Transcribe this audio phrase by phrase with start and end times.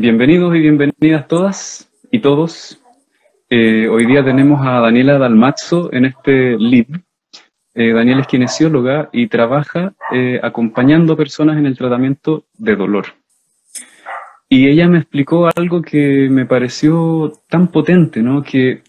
[0.00, 2.80] Bienvenidos y bienvenidas todas y todos.
[3.50, 6.86] Eh, hoy día tenemos a Daniela Dalmazzo en este lead.
[7.74, 13.06] Eh, Daniela es kinesióloga y trabaja eh, acompañando personas en el tratamiento de dolor.
[14.48, 18.44] Y ella me explicó algo que me pareció tan potente, ¿no?
[18.44, 18.84] Que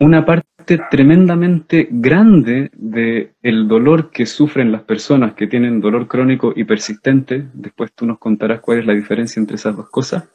[0.00, 0.48] una parte
[0.90, 7.46] tremendamente grande del el dolor que sufren las personas que tienen dolor crónico y persistente,
[7.54, 10.28] después tú nos contarás cuál es la diferencia entre esas dos cosas,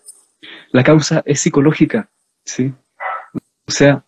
[0.72, 2.10] la causa es psicológica,
[2.46, 2.74] ¿sí?
[3.68, 4.06] O sea,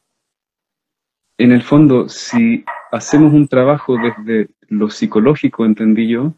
[1.38, 6.34] en el fondo, si hacemos un trabajo desde lo psicológico, entendí yo,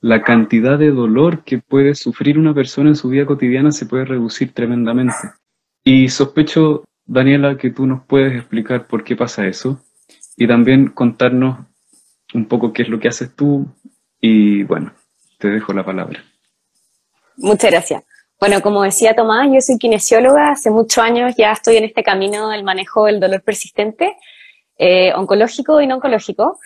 [0.00, 4.04] la cantidad de dolor que puede sufrir una persona en su vida cotidiana se puede
[4.04, 5.14] reducir tremendamente.
[5.84, 9.78] Y sospecho Daniela, que tú nos puedes explicar por qué pasa eso
[10.34, 11.58] y también contarnos
[12.32, 13.66] un poco qué es lo que haces tú
[14.18, 14.94] y bueno,
[15.38, 16.24] te dejo la palabra.
[17.36, 18.02] Muchas gracias.
[18.40, 22.48] Bueno, como decía Tomás, yo soy kinesióloga, hace muchos años ya estoy en este camino
[22.48, 24.16] del manejo del dolor persistente,
[24.78, 26.58] eh, oncológico y no oncológico.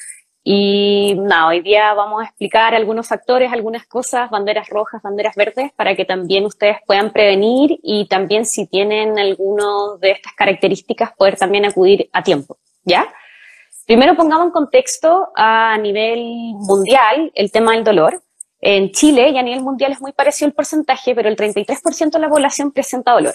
[0.48, 5.72] Y nada, hoy día vamos a explicar algunos factores, algunas cosas, banderas rojas, banderas verdes,
[5.74, 11.36] para que también ustedes puedan prevenir y también si tienen alguno de estas características, poder
[11.36, 13.12] también acudir a tiempo, ¿ya?
[13.88, 16.20] Primero pongamos en contexto a nivel
[16.60, 18.22] mundial el tema del dolor.
[18.60, 22.18] En Chile y a nivel mundial es muy parecido el porcentaje, pero el 33% de
[22.20, 23.34] la población presenta dolor.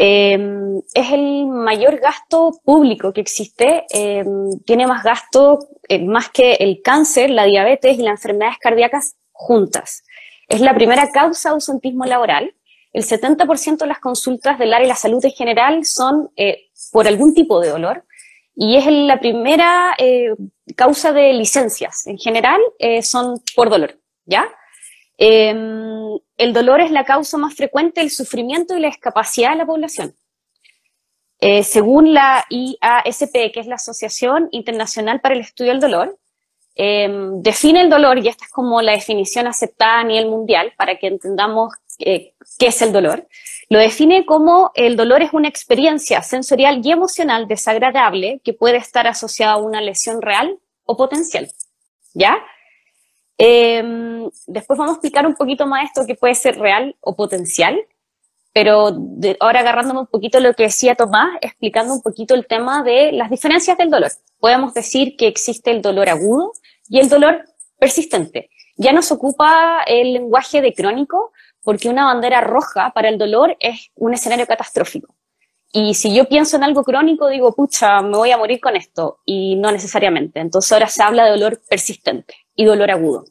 [0.00, 5.58] Em, es el mayor gasto público que existe, em, tiene más gasto
[5.88, 10.04] eh, más que el cáncer, la diabetes y las enfermedades cardíacas juntas.
[10.46, 12.54] Es la primera causa de ausentismo laboral.
[12.92, 17.08] El 70% de las consultas del área de la salud en general son eh, por
[17.08, 18.04] algún tipo de dolor
[18.54, 20.30] y es la primera eh,
[20.76, 22.06] causa de licencias.
[22.06, 22.60] En general
[23.02, 24.46] son por dolor, ¿ya?
[26.38, 30.14] El dolor es la causa más frecuente del sufrimiento y la discapacidad de la población.
[31.40, 36.18] Eh, según la IASP, que es la Asociación Internacional para el Estudio del Dolor,
[36.74, 40.96] em, define el dolor, y esta es como la definición aceptada a nivel mundial para
[40.96, 43.26] que entendamos eh, qué es el dolor,
[43.70, 49.06] lo define como el dolor es una experiencia sensorial y emocional desagradable que puede estar
[49.06, 51.50] asociada a una lesión real o potencial.
[52.14, 52.38] ¿Ya?
[53.38, 57.78] Em, después vamos a explicar un poquito más esto que puede ser real o potencial,
[58.52, 58.88] pero
[59.38, 63.30] ahora agarrándome un poquito lo que decía Tomás, explicando un poquito el tema de las
[63.30, 64.10] diferencias del dolor.
[64.40, 66.52] Podemos decir que existe el dolor agudo
[66.88, 67.44] y el dolor
[67.78, 68.50] persistente.
[68.76, 71.32] Ya nos ocupa el lenguaje de crónico
[71.62, 75.14] porque una bandera roja para el dolor es un escenario catastrófico.
[75.72, 79.20] Y si yo pienso en algo crónico, digo, pucha, me voy a morir con esto.
[79.24, 80.40] Y no necesariamente.
[80.40, 83.24] Entonces ahora se habla de dolor persistente y dolor agudo.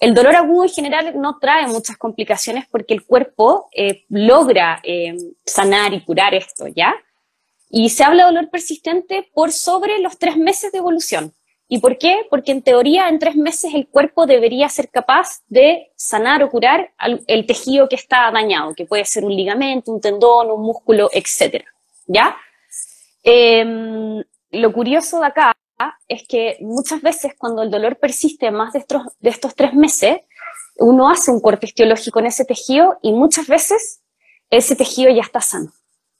[0.00, 5.14] El dolor agudo en general no trae muchas complicaciones porque el cuerpo eh, logra eh,
[5.44, 6.94] sanar y curar esto, ¿ya?
[7.68, 11.34] Y se habla de dolor persistente por sobre los tres meses de evolución.
[11.68, 12.26] ¿Y por qué?
[12.30, 16.92] Porque en teoría en tres meses el cuerpo debería ser capaz de sanar o curar
[17.28, 21.62] el tejido que está dañado, que puede ser un ligamento, un tendón, un músculo, etc.
[22.06, 22.36] ¿Ya?
[23.22, 25.54] Em, lo curioso de acá
[26.08, 28.80] es que muchas veces cuando el dolor persiste más de
[29.30, 30.18] estos, tres meses,
[30.76, 34.00] uno hace un corte histológico en ese tejido y muchas veces
[34.50, 35.72] ese tejido ya está sano,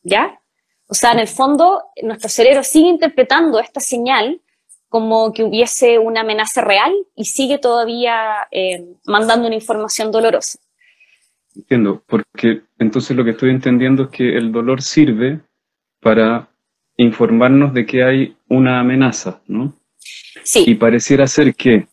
[0.03, 0.41] ¿ya?
[0.87, 4.41] O sea, en el fondo, nuestro cerebro sigue interpretando esta señal
[4.89, 10.59] como que hubiese una amenaza real y sigue todavía eh, mandando una información dolorosa.
[11.55, 15.41] Entiendo, porque entonces lo que estoy entendiendo es que el dolor sirve
[16.01, 16.49] para
[16.97, 19.75] informarnos de que hay una amenaza, ¿no?
[20.43, 20.65] Sí.
[20.67, 21.87] Y pareciera ser que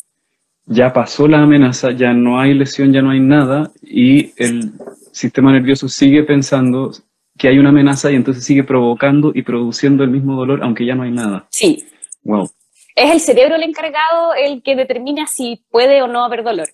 [0.66, 4.72] ya pasó la amenaza, ya no hay lesión, ya no hay nada, y el
[5.12, 6.92] sistema nervioso sigue pensando
[7.38, 10.96] que hay una amenaza y entonces sigue provocando y produciendo el mismo dolor, aunque ya
[10.96, 11.48] no hay nada.
[11.52, 11.86] Sí.
[12.24, 12.50] Wow.
[12.96, 16.68] Es el cerebro el encargado el que determina si puede o no haber dolor.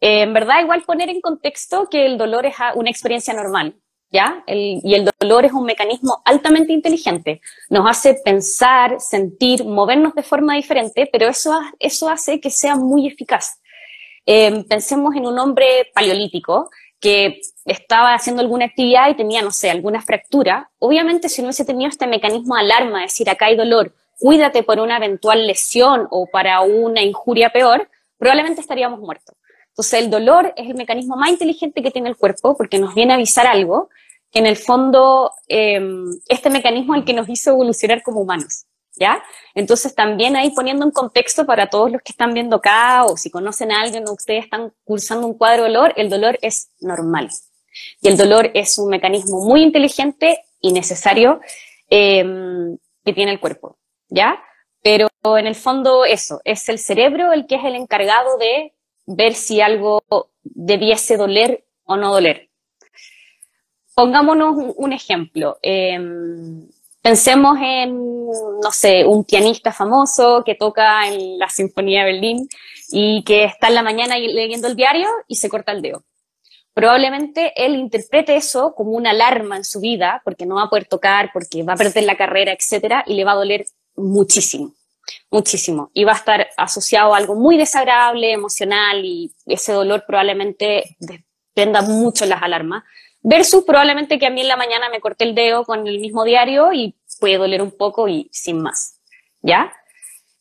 [0.00, 3.74] Eh, en verdad, igual poner en contexto que el dolor es una experiencia normal.
[4.10, 4.42] ¿Ya?
[4.46, 7.40] y el dolor es un mecanismo altamente inteligente.
[7.68, 13.06] Nos hace pensar, sentir, movernos de forma diferente, pero eso, eso hace que sea muy
[13.06, 13.60] eficaz.
[14.26, 16.70] eh, pensemos en un hombre paleolítico
[17.00, 20.70] que estaba haciendo alguna actividad y tenía, no sé, alguna fractura.
[20.78, 24.62] Obviamente, si no hubiese tenido este mecanismo de alarma, es decir, acá hay dolor, cuídate
[24.62, 29.34] por una eventual lesión o para una injuria peor, probablemente estaríamos muertos.
[29.70, 33.12] Entonces, el dolor es el mecanismo más inteligente que tiene el cuerpo porque nos viene
[33.12, 33.88] a avisar algo
[34.30, 38.66] que en el fondo em, este mecanismo es el que nos hizo evolucionar como humanos.
[38.96, 39.22] ¿Ya?
[39.54, 43.30] Entonces también ahí poniendo un contexto para todos los que están viendo acá o si
[43.30, 47.30] conocen a alguien o ustedes están cursando un cuadro de dolor, el dolor es normal.
[48.02, 51.40] Y el dolor es un mecanismo muy inteligente y necesario
[51.88, 53.78] em, que tiene el cuerpo.
[54.08, 54.42] ¿Ya?
[54.82, 55.08] Pero
[55.38, 58.74] en el fondo eso, es el cerebro el que es el encargado de
[59.14, 60.02] ver si algo
[60.42, 62.48] debiese doler o no doler.
[63.94, 65.58] Pongámonos un, ejemplo.
[65.62, 66.68] Em,
[67.02, 72.48] pensemos en, no sé, un pianista famoso que toca en la Sinfonía de Berlín
[72.90, 76.04] y que está en la mañana leyendo el diario y se corta el dedo.
[76.72, 80.86] Probablemente él interprete eso como una alarma en su vida porque no va a poder
[80.86, 83.66] tocar, porque va a perder la carrera, etcétera, y le va a doler
[83.96, 84.72] muchísimo
[85.30, 85.90] muchísimo.
[85.94, 91.82] Y va a estar asociado a algo muy desagradable, emocional, y ese dolor probablemente dependa
[91.82, 92.84] mucho las alarmas.
[93.22, 96.24] Versus probablemente que a mí en la mañana me corté el dedo con el mismo
[96.24, 98.98] diario y puede doler un poco y sin más.
[99.42, 99.72] ¿Ya?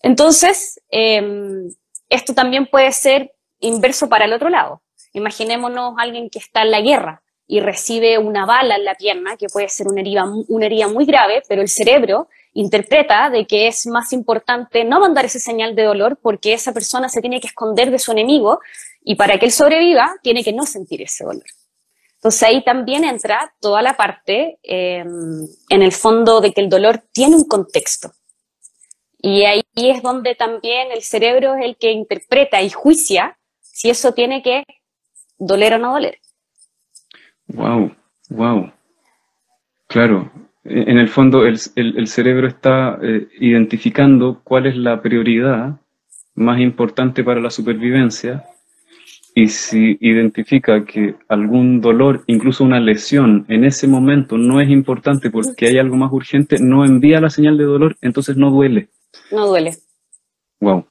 [0.02, 1.70] Entonces, em,
[2.08, 4.82] esto también puede ser inverso para el otro lado.
[5.14, 9.48] Imaginémonos alguien que está en la guerra y recibe una bala en la pierna, que
[9.48, 13.86] puede ser una herida, una herida muy grave, pero el cerebro interpreta de que es
[13.88, 17.92] más importante no mandar ese señal de dolor porque esa persona se tiene que esconder
[17.92, 18.60] de su enemigo
[19.04, 21.44] y para que él sobreviva tiene que no sentir ese dolor.
[22.16, 27.02] Entonces ahí también entra toda la parte em, en el fondo de que el dolor
[27.14, 28.12] tiene un contexto.
[29.22, 34.14] Y ahí es donde también el cerebro es el que interpreta y juicia si eso
[34.14, 34.64] tiene que
[35.38, 36.20] doler o no doler.
[37.48, 37.96] Wow,
[38.30, 38.72] wow.
[39.88, 40.32] Claro,
[40.64, 45.80] en el fondo el, cerebro está eh, identificando cuál es la prioridad
[46.36, 48.46] más importante para la supervivencia
[49.36, 55.30] y si identifica que algún dolor, incluso una lesión en ese momento no es importante
[55.30, 58.90] porque hay algo más urgente, no envía la señal de dolor, entonces no duele.
[59.32, 59.76] No duele.
[60.60, 60.88] Wow.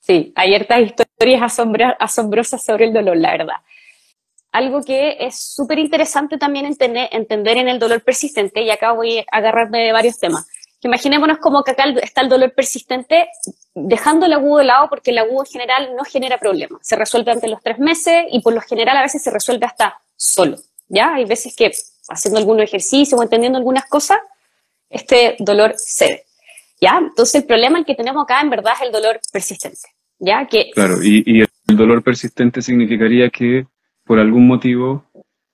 [0.00, 1.58] Sí, hay ciertas historias
[1.98, 3.56] asombrosas sobre el dolor, la verdad
[4.52, 9.18] algo que es súper interesante también entender, entender en el dolor persistente, y acá voy
[9.18, 10.46] a agarrarme de varios temas.
[10.80, 13.28] Imaginémonos como que acá está el dolor persistente,
[13.74, 16.80] dejando el agudo de lado, porque el agudo en general no genera problemas.
[16.82, 20.00] Se resuelve ante los tres meses y por lo general a veces se resuelve hasta
[20.16, 20.56] solo.
[20.88, 21.14] ¿Ya?
[21.14, 21.72] Hay veces que
[22.08, 24.18] haciendo algún ejercicio o entendiendo algunas cosas,
[24.88, 26.24] este dolor cede.
[26.80, 26.98] ¿Ya?
[26.98, 29.88] Entonces el problema que tenemos acá en verdad es el dolor persistente.
[30.20, 30.46] ¿Ya?
[30.46, 33.66] Que, claro, y, y el dolor persistente significaría que
[34.08, 35.04] por algún motivo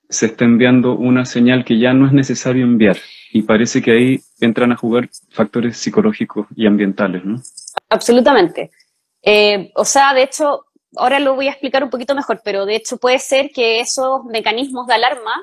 [0.09, 2.97] se está enviando una señal que ya no es necesario enviar.
[3.33, 7.43] Y parece que ahí entran a jugar factores psicológicos y ambientales, ¿no?
[7.91, 8.71] Absolutamente.
[9.23, 10.67] Eh, o sea, de hecho,
[10.97, 14.25] ahora lo voy a explicar un poquito mejor, pero de hecho puede ser que esos
[14.27, 15.35] mecanismos de alarma,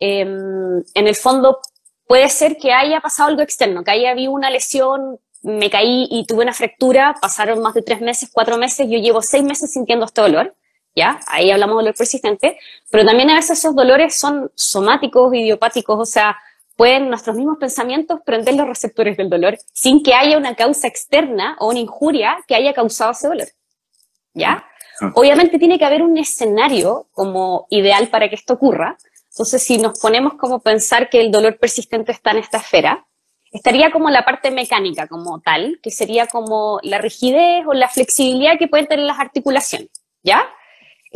[0.00, 1.58] em, en el fondo,
[2.06, 6.24] puede ser que haya pasado algo externo, que haya habido una lesión, me caí y
[6.24, 10.06] tuve una fractura, pasaron más de tres meses, cuatro meses, yo llevo seis meses sintiendo
[10.06, 10.54] este dolor
[10.94, 11.20] ¿ya?
[11.26, 12.58] Ahí hablamos de dolor persistente,
[12.90, 16.36] pero también a veces esos dolores son somáticos, idiopáticos, o sea,
[16.76, 21.56] pueden nuestros mismos pensamientos prender los receptores del dolor sin que haya una causa externa
[21.60, 23.48] o una injuria que haya causado ese dolor,
[24.34, 24.64] ¿ya?
[25.00, 25.12] Ah.
[25.14, 28.96] Obviamente tiene que haber un escenario como ideal para que esto ocurra.
[29.30, 33.04] Entonces, si nos ponemos como pensar que el dolor persistente está en esta esfera,
[33.50, 38.58] estaría como la parte mecánica como tal, que sería como la rigidez o la flexibilidad
[38.58, 39.90] que pueden tener las articulaciones,
[40.22, 40.48] ¿ya?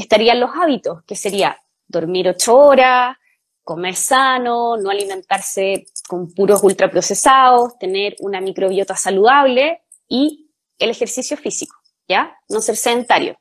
[0.02, 3.16] Estarían los hábitos, que sería dormir ocho horas,
[3.64, 11.76] comer sano, no alimentarse con puros ultraprocesados, tener una microbiota saludable y el ejercicio físico,
[12.08, 12.34] ¿ya?
[12.48, 13.38] No ser sedentario.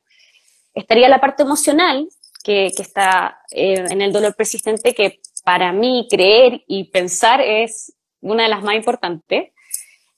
[0.74, 2.08] Estaría la parte emocional,
[2.42, 8.42] que, está eh, en el dolor persistente, que para mí creer y pensar es una
[8.42, 9.52] de las más importantes,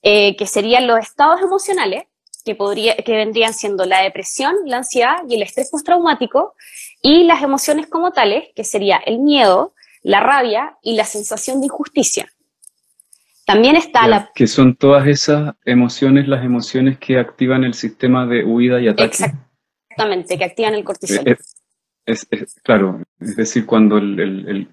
[0.02, 2.04] eh, que serían los estados emocionales,
[2.50, 6.54] que, podría, que vendrían siendo la depresión, la ansiedad y el estrés postraumático,
[7.00, 11.66] y las emociones como tales, que sería el miedo, la rabia y la sensación de
[11.66, 12.28] injusticia.
[13.47, 14.30] También está la...
[14.35, 19.04] Que son todas esas emociones, las emociones que activan el sistema de huida y ataque.
[19.04, 21.28] Exactamente, que activan el cortisol.
[21.28, 21.37] Eh,
[22.07, 22.26] es,
[22.64, 24.69] claro, es decir, cuando el,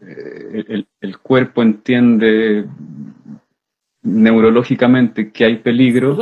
[1.22, 2.65] cuerpo entiende
[4.01, 6.17] neurológicamente que hay peligro,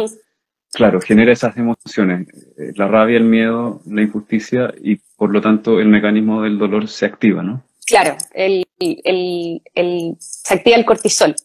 [0.75, 2.27] claro, genera esas emociones,
[2.57, 6.87] eh, la rabia, el miedo, la injusticia y por lo tanto el mecanismo del dolor
[6.87, 7.63] se activa, ¿no?
[7.85, 11.35] Claro, el, el, se activa el cortisol.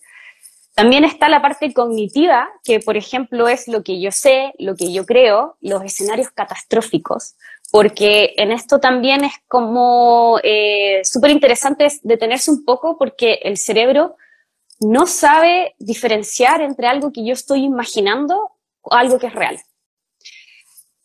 [0.74, 4.92] También está la parte cognitiva, que por ejemplo es lo que yo sé, lo que
[4.92, 7.34] yo creo, los escenarios catastróficos,
[7.70, 14.16] porque en esto también es como eh, súper interesante detenerse un poco porque el cerebro
[14.80, 18.52] no sabe diferenciar entre algo que yo estoy imaginando
[18.90, 19.58] algo que es real.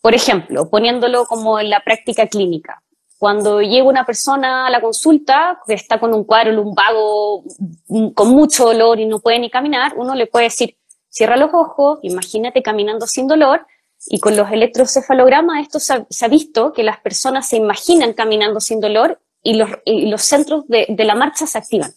[0.01, 2.83] Por ejemplo, poniéndolo como en la práctica clínica.
[3.17, 7.43] Cuando llega una persona a la consulta que está con un cuadro lumbago
[7.87, 10.77] mm, con mucho dolor y no puede ni caminar, uno le puede decir,
[11.09, 13.65] cierra los ojos, imagínate caminando sin dolor,
[14.07, 18.79] y con los electrocefalogramas esto se ha, visto que las personas se imaginan caminando sin
[18.79, 21.91] dolor y los, y los centros de, de, la marcha se activan.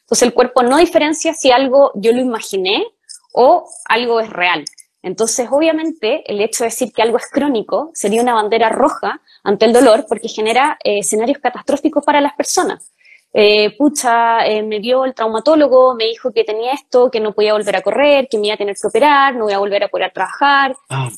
[0.00, 2.84] Entonces el cuerpo no diferencia si algo yo lo imaginé
[3.32, 4.64] o algo es real.
[5.02, 9.64] Entonces, obviamente, el hecho de decir que algo es crónico sería una bandera roja ante
[9.64, 12.92] el dolor porque genera eh, escenarios catastróficos para las personas.
[13.32, 17.52] Eh, pucha, eh, me vio el traumatólogo, me dijo que tenía esto, que no podía
[17.52, 19.88] volver a correr, que me iba a tener que operar, no voy a volver a
[19.88, 20.76] poder trabajar.
[20.88, 21.10] Ah,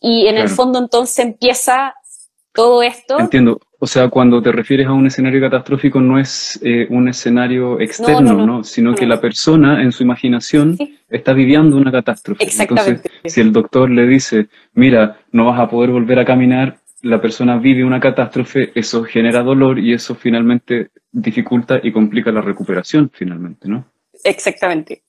[0.00, 1.94] y en el fondo entonces empieza
[2.52, 3.18] todo esto.
[3.18, 3.60] Entiendo.
[3.78, 8.46] O sea, cuando te refieres a un escenario catastrófico no es eh, un escenario externo,
[8.46, 10.78] no, Sino que la persona en su imaginación
[11.10, 12.44] está viviendo una catástrofe.
[12.44, 17.20] Entonces, si el doctor le dice, mira, no vas a poder volver a caminar, la
[17.20, 23.10] persona vive una catástrofe, eso genera dolor y eso finalmente dificulta y complica la recuperación,
[23.12, 23.84] finalmente, ¿no?
[24.22, 25.02] Exactamente.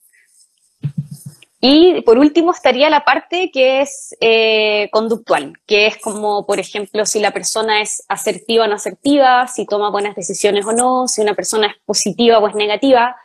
[1.65, 7.05] Y por último estaría la parte que es eh, conductual, que es como, por ejemplo,
[7.05, 11.22] si la persona es asertiva o no asertiva, si toma buenas decisiones o no, si
[11.22, 13.15] una persona es positiva o es negativa.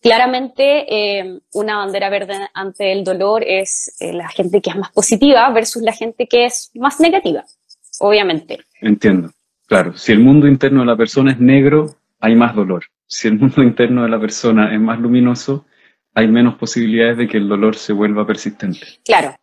[0.00, 4.90] Claramente, eh, una bandera verde ante el dolor es eh, la gente que es más
[4.90, 7.44] positiva versus la gente que es más negativa,
[8.00, 8.60] obviamente.
[8.80, 9.30] Entiendo.
[9.66, 12.86] Claro, si el mundo interno de la persona es negro, hay más dolor.
[13.06, 15.66] Si el mundo interno de la persona es más luminoso,
[16.14, 18.80] hay menos posibilidades de que el dolor se vuelva persistente.
[19.04, 19.36] Claro.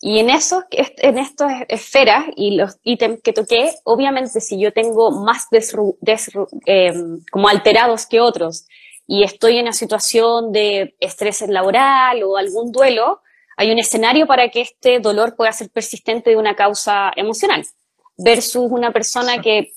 [0.00, 5.10] Y en, eso, en estas esferas y los ítems que toqué, obviamente si yo tengo
[5.10, 5.48] más
[6.66, 6.92] eh,
[7.32, 8.68] como alterados que otros
[9.08, 13.22] y estoy en una situación de estrés laboral o algún duelo,
[13.56, 17.66] hay un escenario para que este dolor pueda ser persistente de una causa emocional,
[18.16, 19.72] versus una persona que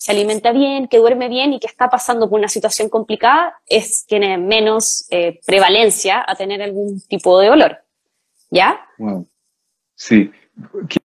[0.00, 4.06] se alimenta bien, que duerme bien y que está pasando por una situación complicada, es,
[4.06, 7.76] tiene menos eh, prevalencia a tener algún tipo de dolor.
[8.50, 8.80] ¿Ya?
[8.96, 9.28] Wow.
[9.94, 10.30] Sí.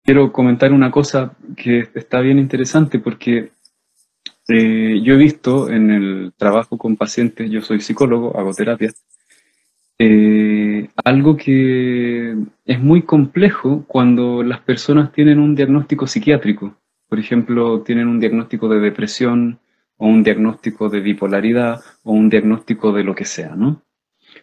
[0.03, 3.51] Quiero comentar una cosa que está bien interesante porque
[4.48, 8.94] eh, yo he visto en el trabajo con pacientes, yo soy psicólogo, hago terapia,
[10.00, 16.77] eh, algo que es muy complejo cuando las personas tienen un diagnóstico psiquiátrico
[17.09, 19.59] por ejemplo, tienen un diagnóstico de depresión
[19.97, 23.83] o un diagnóstico de bipolaridad o un diagnóstico de lo que sea, ¿no?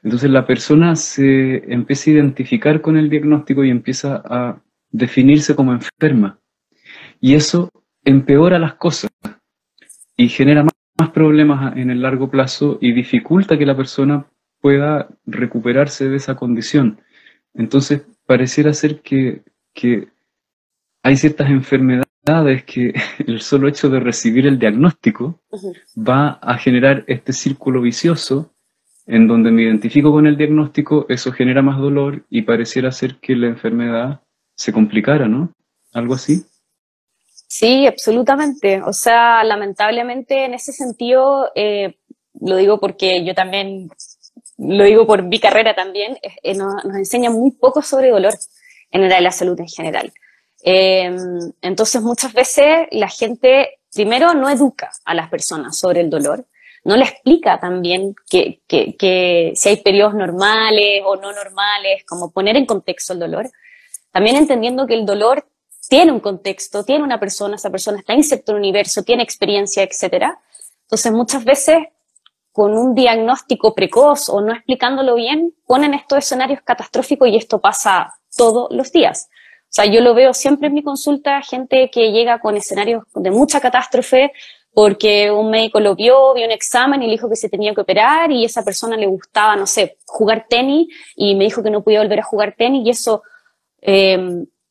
[0.03, 5.73] Entonces la persona se empieza a identificar con el diagnóstico y empieza a definirse como
[5.73, 6.39] enferma.
[7.21, 7.71] Y eso
[8.05, 9.11] empeora las cosas
[10.17, 10.75] y genera más,
[11.13, 14.27] problemas en el largo plazo y dificulta que la persona
[14.61, 17.01] pueda recuperarse de esa condición.
[17.53, 19.43] Entonces, pareciera ser que,
[19.73, 20.09] que
[21.03, 22.95] hay ciertas enfermedades es que
[23.27, 25.41] el solo hecho de recibir el diagnóstico
[25.97, 28.51] va a generar este círculo vicioso
[29.07, 33.37] en donde me identifico con el diagnóstico, eso genera más dolor y pareciera ser que
[33.37, 34.23] la enfermedad
[34.57, 35.53] se complicara, ¿no?
[35.93, 36.43] Algo así.
[37.47, 38.81] Sí, absolutamente.
[38.81, 41.97] O sea, lamentablemente en ese sentido, eh,
[42.41, 43.91] lo digo porque yo también,
[44.57, 48.33] lo digo por mi carrera también, eh, nos, nos enseña muy poco sobre dolor
[48.91, 50.13] en la salud en general.
[50.67, 56.47] Em, entonces, muchas veces la gente, primero, no educa a las personas sobre el dolor,
[56.85, 58.63] no le explica también que,
[59.55, 63.51] si hay periodos normales o no normales, como poner en contexto el dolor.
[64.11, 65.47] También entendiendo que el dolor
[65.89, 69.83] tiene un contexto, tiene una persona, esa persona está inserto en el universo, tiene experiencia,
[69.83, 70.33] etc.
[70.83, 71.77] Entonces, muchas veces,
[72.53, 78.15] con un diagnóstico precoz o no explicándolo bien, ponen estos escenarios catastróficos y esto pasa
[78.35, 79.29] todos los días.
[79.75, 83.33] O sea, yo lo veo siempre en mi consulta, gente que llega con escenarios de
[83.33, 84.31] mucha catástrofe
[84.73, 87.81] porque un médico lo vio, vio un examen y le dijo que se tenía que
[87.81, 91.83] operar y esa persona le gustaba, no sé, jugar tenis y me dijo que no
[91.83, 93.25] podía volver a jugar tenis y eso
[93.83, 94.17] eh,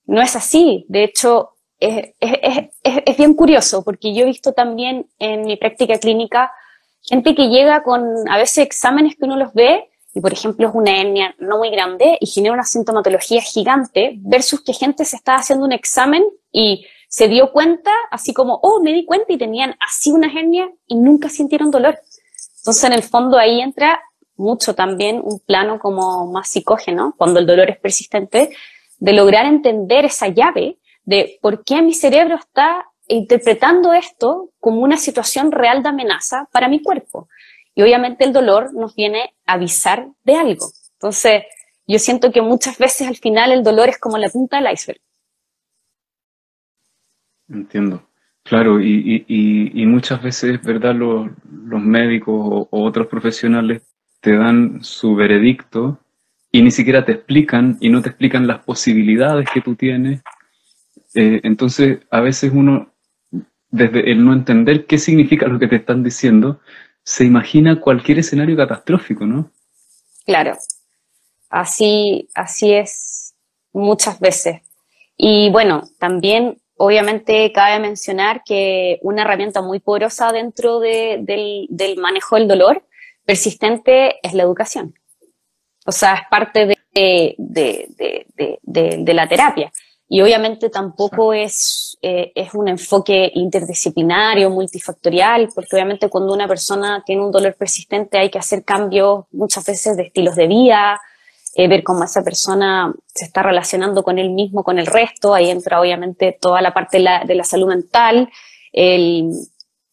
[0.06, 0.86] no es así.
[0.88, 1.50] De hecho,
[1.82, 6.54] es, es, es, es, bien curioso porque yo he visto también en mi práctica clínica
[7.02, 10.76] gente que llega con a veces exámenes que uno los ve y por ejemplo es
[10.76, 15.36] una hernia no muy grande y genera una sintomatología gigante versus que gente se está
[15.36, 19.76] haciendo un examen y se dio cuenta, así como, oh, me di cuenta y tenían
[19.88, 22.00] así una hernia y nunca sintieron dolor.
[22.58, 24.02] Entonces, en el fondo ahí entra
[24.36, 28.50] mucho también un plano como más psicógeno, cuando el dolor es persistente,
[28.98, 34.98] de lograr entender esa llave de por qué mi cerebro está interpretando esto como una
[34.98, 37.28] situación real de amenaza para mi cuerpo.
[37.76, 40.68] Y obviamente el dolor nos viene a avisar de algo.
[40.94, 41.44] Entonces,
[41.88, 45.02] yo siento que muchas veces al final el dolor es como la punta del iceberg.
[47.50, 48.04] Entiendo.
[48.44, 50.94] Claro, y, y, y muchas veces, ¿verdad?
[50.96, 51.32] Los,
[51.82, 53.82] médicos o, otros profesionales
[54.20, 56.00] te dan su veredicto
[56.52, 60.22] y ni siquiera te explican y no te explican las posibilidades que tú tienes.
[61.16, 62.94] Eh, entonces, a veces uno,
[63.70, 66.60] desde el no entender qué significa lo que te están diciendo,
[67.04, 69.52] se imagina cualquier escenario catastrófico, ¿no?
[70.26, 70.58] Claro,
[71.50, 73.36] así, así es
[73.74, 74.62] muchas veces.
[75.18, 81.66] Y bueno, también Obviamente cabe mencionar que una herramienta muy poderosa dentro del,
[81.98, 82.86] manejo del dolor
[83.26, 84.94] persistente es la educación.
[85.86, 89.72] O sea, es parte de, de, la terapia.
[90.14, 97.02] Y obviamente tampoco es, eh, es un enfoque interdisciplinario, multifactorial, porque obviamente cuando una persona
[97.04, 101.02] tiene un dolor persistente hay que hacer cambios muchas veces de estilos de vida,
[101.56, 105.34] eh, ver cómo esa persona se está relacionando con él mismo, con el resto.
[105.34, 108.30] Ahí entra obviamente toda la parte de la, de la salud mental,
[108.72, 109.32] el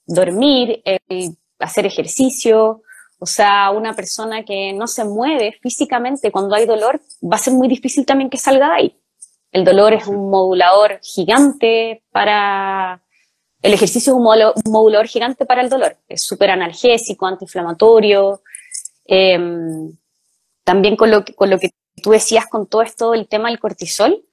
[0.05, 2.83] dormir, el hacer ejercicio.
[3.19, 7.55] O sea, una persona que no se mueve físicamente cuando hay dolor, va a ser
[7.55, 9.00] muy difícil también que salga de ahí.
[9.53, 13.03] El dolor es un modulador gigante para...
[13.63, 14.23] El ejercicio es un
[14.73, 15.99] modulador gigante para el dolor.
[16.09, 18.43] Es súper analgésico, antiinflamatorio.
[19.07, 19.39] Eh,
[20.65, 23.59] también con lo, que, con lo que tú decías con todo esto el tema del
[23.59, 24.25] cortisol,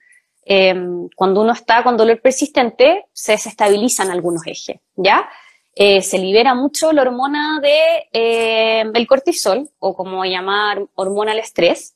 [0.46, 5.28] em, cuando uno está con dolor persistente, se desestabilizan algunos ejes, ¿ya?
[5.74, 7.80] Eh, se libera mucho la hormona de,
[8.14, 11.96] eh, del cortisol, o como llamar hormona del estrés.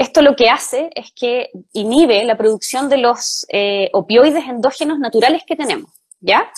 [0.00, 5.42] Esto lo que hace es que inhibe la producción de los eh, opioides endógenos naturales
[5.46, 6.50] que tenemos, ¿ya?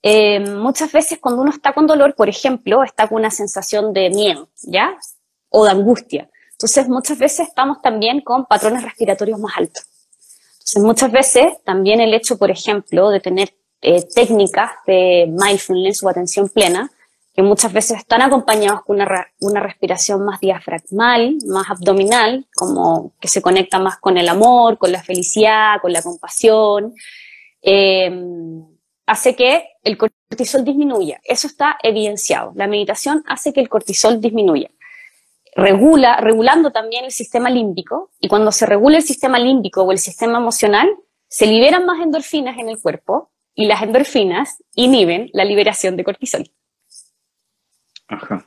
[0.00, 4.10] Em, muchas veces cuando uno está con dolor, por ejemplo, está con una sensación de
[4.10, 4.96] miedo, ¿ya?
[5.48, 6.30] O de angustia.
[6.52, 9.82] Entonces, muchas veces estamos también con patrones respiratorios más altos.
[10.60, 16.08] Entonces, muchas veces también el hecho, por ejemplo, de tener eh, técnicas de mindfulness o
[16.08, 16.92] atención plena,
[17.34, 23.28] que muchas veces están acompañados con una, una, respiración más diafragmal, más abdominal, como que
[23.28, 26.94] se conecta más con el amor, con la felicidad, con la compasión,
[27.62, 28.10] eh,
[29.06, 31.20] hace que el cortisol disminuya.
[31.24, 32.52] Eso está evidenciado.
[32.54, 34.70] La meditación hace que el cortisol disminuya
[35.54, 39.98] regula, regulando también el sistema límbico, y cuando se regula el sistema límbico o el
[39.98, 40.88] sistema emocional,
[41.28, 46.50] se liberan más endorfinas en el cuerpo, y las endorfinas inhiben la liberación de cortisol.
[48.12, 48.46] Ajá.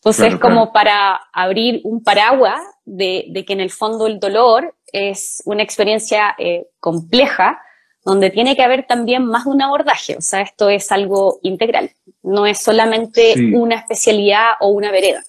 [0.00, 5.42] Entonces, es como para abrir un paraguas de, que en el fondo el dolor es
[5.44, 7.60] una experiencia eh, compleja,
[8.02, 10.16] donde tiene que haber también más de un abordaje.
[10.16, 11.90] O sea, esto es algo integral,
[12.22, 15.22] no es solamente una especialidad o una vereda.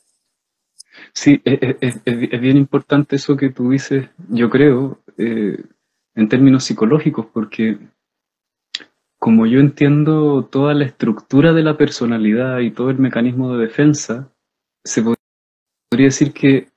[1.13, 5.61] Sí, es, bien importante eso que tú dices, yo creo, eh,
[6.15, 7.77] en términos psicológicos, porque
[9.21, 14.33] como yo entiendo toda la estructura de la personalidad y todo el mecanismo de defensa,
[14.83, 16.69] se podría decir que,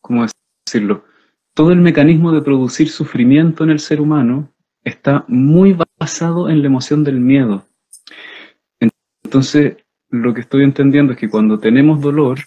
[0.00, 0.24] ¿cómo
[0.64, 1.04] decirlo?
[1.52, 4.54] Todo el mecanismo de producir sufrimiento en el ser humano
[4.84, 7.66] está muy basado en la emoción del miedo.
[9.22, 9.76] Entonces,
[10.08, 12.38] lo que estoy entendiendo es que cuando tenemos dolor,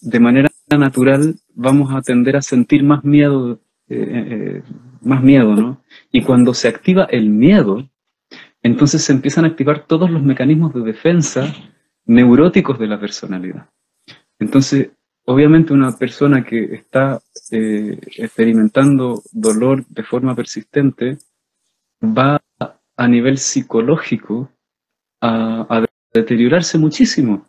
[0.00, 3.58] de manera natural vamos a tender a sentir más miedo,
[3.88, 4.62] eh, eh,
[5.00, 5.82] más miedo, ¿no?
[6.12, 7.88] Y cuando se activa el miedo,
[8.62, 11.52] entonces se empiezan a activar todos los mecanismos de defensa
[12.04, 13.68] neuróticos de la personalidad.
[14.38, 14.90] Entonces,
[15.24, 17.20] obviamente una persona que está
[17.50, 21.18] eh, experimentando dolor de forma persistente
[22.02, 22.40] va
[22.96, 24.50] a nivel psicológico
[25.20, 27.46] a, deteriorarse muchísimo.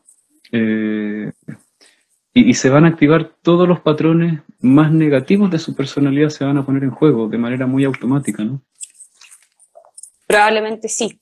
[2.36, 6.58] Y, se van a activar todos los patrones más negativos de su personalidad, se van
[6.58, 8.62] a poner en juego de manera muy automática, ¿no?
[10.28, 11.20] Probablemente sí.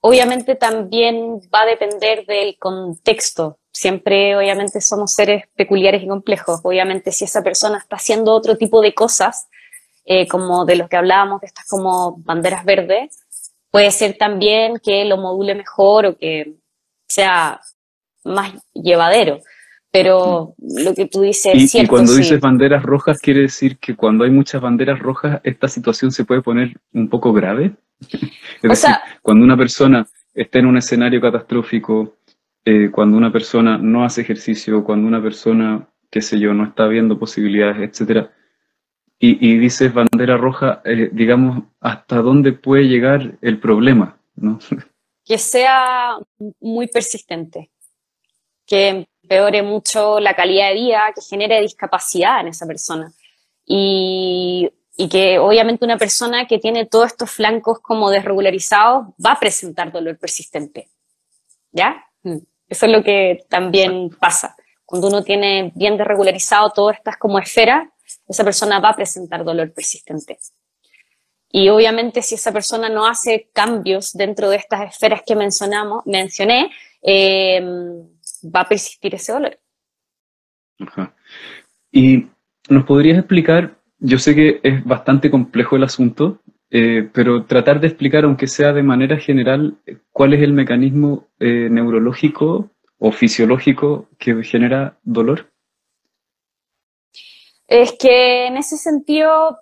[0.00, 3.58] Obviamente también va a depender del contexto.
[3.72, 6.60] Siempre, obviamente, somos seres peculiares y complejos.
[6.62, 9.48] Obviamente, si esa persona está haciendo otro tipo de cosas,
[10.04, 13.18] eh, como de los que hablábamos, de estas como banderas verdes,
[13.70, 16.54] puede ser también que lo module mejor o que
[17.08, 17.60] sea
[18.24, 19.40] más llevadero
[19.96, 21.86] pero lo que tú dices y, es cierto.
[21.86, 26.12] Y cuando dices banderas rojas, quiere decir que cuando hay muchas banderas rojas, esta situación
[26.12, 27.72] se puede poner un poco grave.
[28.10, 28.20] es
[28.62, 28.90] decir,
[29.22, 32.16] cuando una persona está en un escenario catastrófico,
[32.66, 36.86] eh, cuando una persona no hace ejercicio, cuando una persona, qué sé yo, no está
[36.88, 38.32] viendo posibilidades, etcétera,
[39.18, 44.18] y, dices bandera roja, eh, digamos, ¿hasta dónde puede llegar el problema?
[44.34, 44.58] ¿no?
[45.24, 46.18] Que sea
[46.60, 47.72] muy persistente,
[48.64, 53.12] que empeore mucho la calidad de vida, que genere discapacidad en esa persona.
[53.64, 59.40] Y, y que obviamente una persona que tiene todos estos flancos como desregularizados va a
[59.40, 60.88] presentar dolor persistente.
[61.72, 62.04] ¿Ya?
[62.22, 62.38] Mm.
[62.68, 64.56] Eso es lo que también pasa.
[64.84, 67.88] Cuando uno tiene bien desregularizado todas estas como esferas,
[68.28, 70.38] esa persona va a presentar dolor persistente.
[71.50, 76.70] Y obviamente si esa persona no hace cambios dentro de estas esferas que mencionamos, mencioné,
[77.02, 77.64] eh,
[78.42, 79.58] va a persistir ese dolor.
[80.78, 81.14] Ajá.
[81.90, 82.26] Y
[82.68, 87.86] nos podrías explicar, yo sé que es bastante complejo el asunto, eh, pero tratar de
[87.86, 89.78] explicar, aunque sea de manera general,
[90.10, 95.50] cuál es el mecanismo eh, neurológico o fisiológico que genera dolor.
[97.68, 99.58] Es que en ese sentido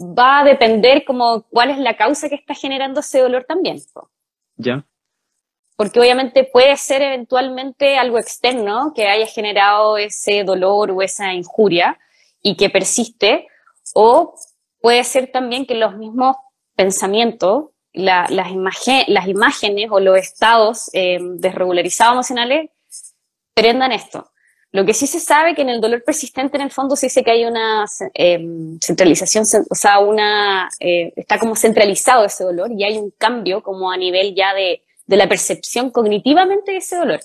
[0.00, 3.78] va a depender como cuál es la causa que está generando ese dolor también.
[4.56, 4.84] Ya.
[5.80, 11.98] Porque obviamente puede ser eventualmente algo externo que haya generado ese dolor o esa injuria
[12.42, 13.46] y que persiste,
[13.94, 14.34] o
[14.82, 16.36] puede ser también que los mismos
[16.74, 22.68] pensamientos, las, las, imágenes o los estados eh, desregularizados emocionales
[23.54, 24.30] prendan esto.
[24.72, 27.24] Lo que sí se sabe que en el dolor persistente, en el fondo, se dice
[27.24, 32.84] que hay una em, centralización, o sea, una, eh, está como centralizado ese dolor y
[32.84, 37.18] hay un cambio como a nivel ya de, de la percepción cognitivamente de ese dolor.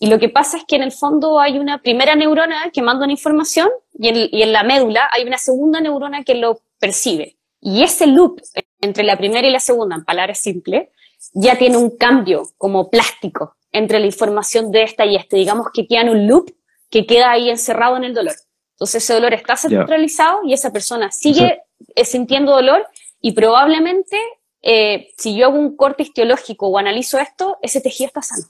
[0.00, 3.04] Y lo que pasa es que en el fondo hay una primera neurona que manda
[3.04, 7.36] una información y en, y en la médula hay una segunda neurona que lo percibe.
[7.60, 8.40] Y ese loop
[8.80, 10.88] entre la primera y la segunda, en palabras simples,
[11.32, 15.36] ya tiene un cambio como plástico entre la información de esta y este.
[15.36, 16.50] Digamos que queda en un loop
[16.90, 18.34] que queda ahí encerrado en el dolor.
[18.72, 21.62] Entonces ese dolor está centralizado y esa persona sigue
[21.94, 22.84] eh, sintiendo dolor
[23.20, 24.18] y probablemente
[24.66, 28.44] eh, si yo hago un corte histológico o analizo esto, ese tejido está sano.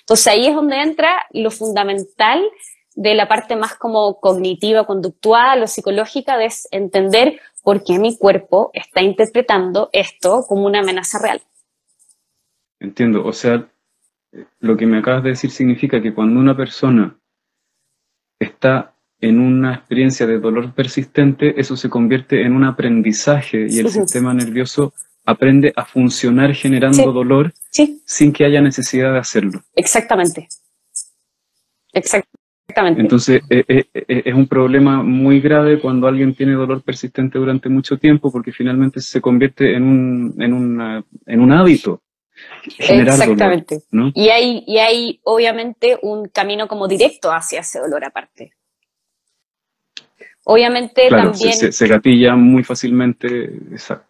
[0.00, 2.44] Entonces ahí es donde entra lo fundamental
[2.94, 8.70] de la parte más como cognitiva, conductual o psicológica, de entender por qué mi cuerpo
[8.72, 11.42] está interpretando esto como una amenaza real.
[12.78, 13.68] Entiendo, o sea,
[14.60, 17.18] lo que me acabas de decir significa que cuando una persona
[18.38, 23.90] está en una experiencia de dolor persistente, eso se convierte en un aprendizaje y el
[23.90, 24.94] sistema nervioso
[25.28, 27.52] aprende a funcionar generando dolor
[28.06, 29.62] sin que haya necesidad de hacerlo.
[29.74, 30.48] Exactamente.
[31.92, 33.02] Exactamente.
[33.02, 37.68] Entonces, eh, eh, eh, es un problema muy grave cuando alguien tiene dolor persistente durante
[37.68, 42.00] mucho tiempo porque finalmente se convierte en un, en una, en un hábito.
[42.78, 43.82] Exactamente.
[44.14, 48.52] y, hay, y hay obviamente un camino como directo hacia ese dolor aparte.
[50.44, 51.52] Obviamente también...
[51.52, 53.50] Se, se, gatilla muy fácilmente,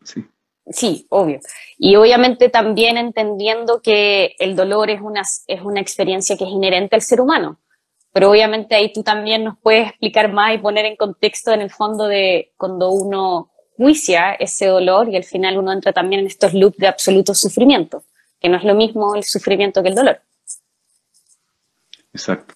[0.04, 0.24] sí.
[0.70, 1.40] Sí, obvio.
[1.78, 6.96] Y obviamente también entendiendo que el dolor es una, es una experiencia que es inherente
[6.96, 7.58] al ser humano.
[8.12, 11.70] Pero obviamente ahí tú también nos puedes explicar más y poner en contexto en el
[11.70, 16.52] fondo de cuando uno juicia ese dolor y al final uno entra también en estos
[16.52, 18.02] loops de absoluto sufrimiento
[18.40, 20.20] que no es lo mismo el sufrimiento que el dolor.
[22.12, 22.54] Exacto.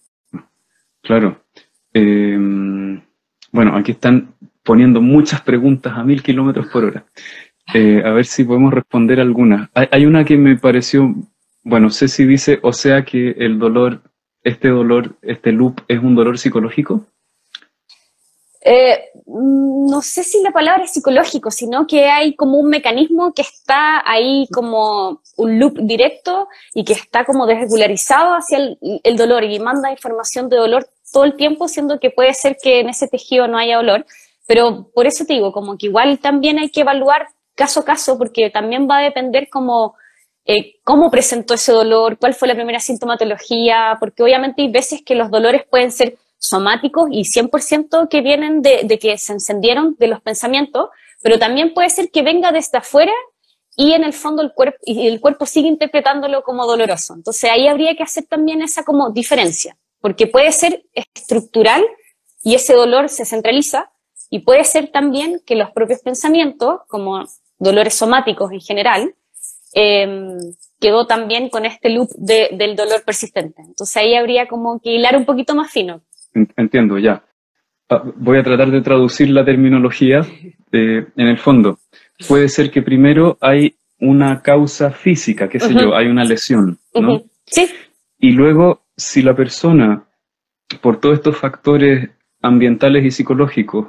[1.02, 1.44] Claro.
[1.92, 3.02] Em,
[3.50, 7.04] bueno, aquí están poniendo muchas preguntas a mil kilómetros por hora.
[7.74, 9.70] Eh, a ver si podemos responder algunas.
[9.74, 11.14] Hay, hay, una que me pareció,
[11.62, 14.02] bueno, Ceci dice, o sea que el dolor,
[14.42, 17.06] este dolor, este loop es un dolor psicológico.
[18.64, 23.42] Eh, no sé si la palabra es psicológico, sino que hay como un mecanismo que
[23.42, 28.58] está ahí como un loop directo y que está como desregularizado hacia
[29.02, 32.80] el, dolor y manda información de dolor todo el tiempo, siendo que puede ser que
[32.80, 34.06] en ese tejido no haya dolor.
[34.46, 38.18] Pero por eso te digo, como que igual también hay que evaluar caso a caso,
[38.18, 39.94] porque también va a depender como
[40.44, 45.14] eh, cómo presentó ese dolor, cuál fue la primera sintomatología, porque obviamente hay veces que
[45.14, 50.20] los dolores pueden ser somáticos y 100% que vienen de, que se encendieron de los
[50.20, 50.88] pensamientos,
[51.22, 53.12] pero también puede ser que venga desde afuera
[53.76, 57.14] y en el fondo el cuerpo, y el cuerpo sigue interpretándolo como doloroso.
[57.14, 61.84] Entonces ahí habría que hacer también esa como diferencia, porque puede ser estructural
[62.42, 63.92] y ese dolor se centraliza,
[64.34, 67.22] y puede ser también que los propios pensamientos, como
[67.62, 69.14] dolores somáticos en general,
[69.72, 70.38] em,
[70.80, 73.62] quedó también con este loop del dolor persistente.
[73.62, 76.02] Entonces ahí habría como que hilar un poquito más fino.
[76.56, 77.22] Entiendo, ya.
[77.88, 80.20] Ah, voy a tratar de traducir la terminología.
[80.72, 81.78] Eh, en el fondo,
[82.26, 87.22] puede ser que primero hay una causa física, qué sé yo, hay una lesión, ¿no?
[87.46, 87.68] Sí.
[88.18, 90.04] Y luego, si la persona,
[90.80, 93.88] por todos estos factores ambientales y psicológicos,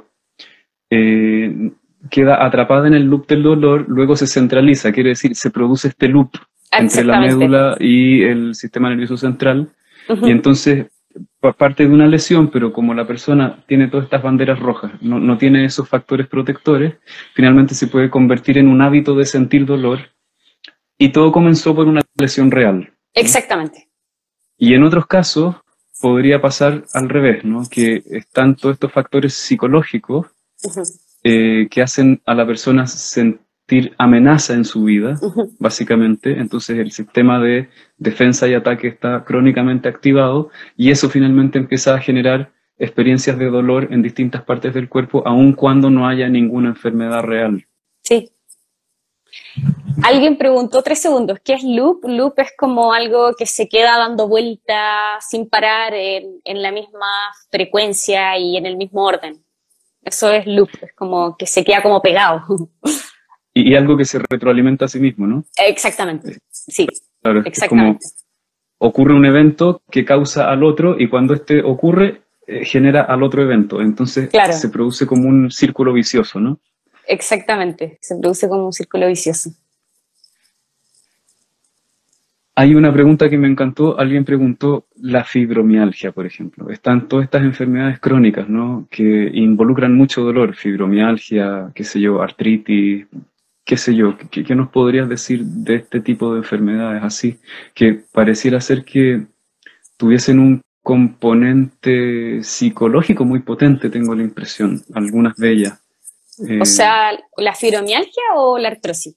[0.90, 1.72] eh,
[2.10, 6.08] queda atrapada en el loop del dolor, luego se centraliza, quiere decir, se produce este
[6.08, 6.30] loop
[6.70, 9.68] entre la médula y el sistema nervioso central,
[10.08, 10.86] y entonces
[11.56, 15.38] parte de una lesión, pero como la persona tiene todas estas banderas rojas, no, no,
[15.38, 16.94] tiene esos factores protectores,
[17.34, 20.00] finalmente se puede convertir en un hábito de sentir dolor,
[20.98, 22.92] y todo comenzó por una lesión real.
[23.12, 23.88] Exactamente.
[24.56, 25.56] Y en otros casos
[26.00, 27.62] podría pasar al revés, ¿no?
[27.70, 30.26] Que están todos estos factores psicológicos
[31.24, 35.18] eh, que hacen a la persona sentir amenaza en su vida,
[35.58, 36.38] básicamente.
[36.38, 42.00] Entonces el sistema de defensa y ataque está crónicamente activado y eso finalmente empieza a
[42.00, 47.22] generar experiencias de dolor en distintas partes del cuerpo, aun cuando no haya ninguna enfermedad
[47.22, 47.66] real.
[48.02, 48.30] Sí.
[50.02, 52.04] Alguien preguntó tres segundos, ¿qué es loop?
[52.04, 57.06] Loop es como algo que se queda dando vuelta sin parar en, en la misma
[57.50, 59.44] frecuencia y en el mismo orden.
[60.04, 62.42] Eso es loop, es como que se queda como pegado.
[63.56, 65.44] Y, algo que se retroalimenta a sí mismo, ¿no?
[65.56, 66.88] Exactamente, sí.
[67.22, 68.04] Claro, exactamente.
[68.78, 73.42] ocurre un evento que causa al otro y cuando este ocurre, eh, genera al otro
[73.42, 73.80] evento.
[73.80, 76.58] Entonces se produce como un círculo vicioso, ¿no?
[77.06, 79.50] Exactamente, se produce como un círculo vicioso.
[82.56, 86.70] Hay una pregunta que me encantó, alguien preguntó la fibromialgia, por ejemplo.
[86.70, 88.86] Están todas estas enfermedades crónicas, ¿no?
[88.90, 93.06] Que involucran mucho dolor, fibromialgia, qué sé yo, artritis,
[93.64, 94.16] qué sé yo.
[94.30, 97.40] ¿Qué, nos podrías decir de este tipo de enfermedades así?
[97.74, 99.26] Que pareciera ser que
[99.96, 105.80] tuviesen un componente psicológico muy potente, tengo la impresión, algunas de ellas.
[106.38, 109.16] o eh, sea, ¿la fibromialgia o la artrosis?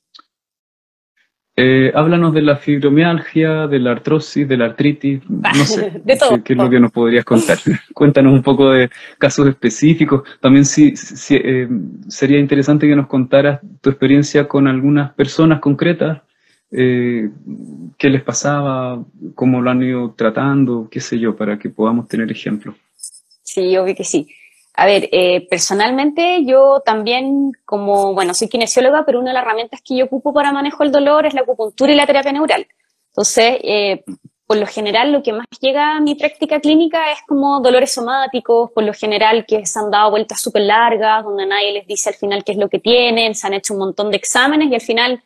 [1.60, 6.44] Eh, háblanos de la fibromialgia, de la artrosis, de la artritis, no sé, de todo.
[6.44, 7.58] ¿qué, es lo que nos podrías contar?
[7.96, 10.22] Cuéntanos un poco de casos específicos.
[10.40, 10.94] También sí,
[11.32, 11.68] eh,
[12.08, 16.22] sería interesante que nos contaras tu experiencia con algunas personas concretas,
[16.70, 17.28] eh,
[17.98, 22.32] qué les pasaba, cómo lo han ido tratando, qué sé yo, para que podamos tener
[22.32, 22.76] ejemplos.
[23.42, 24.28] Sí, obvio que sí.
[24.80, 29.82] A ver, eh, personalmente yo también, como, bueno, soy kinesióloga, pero una de las herramientas
[29.82, 32.68] que yo ocupo para manejo del dolor es la acupuntura y la terapia neural.
[33.08, 34.04] Entonces, eh,
[34.46, 38.70] por lo general, lo que más llega a mi práctica clínica es como dolores somáticos,
[38.72, 42.16] por lo general que se han dado vueltas súper largas, donde nadie les dice al
[42.16, 44.82] final qué es lo que tienen, se han hecho un montón de exámenes y al
[44.82, 45.24] final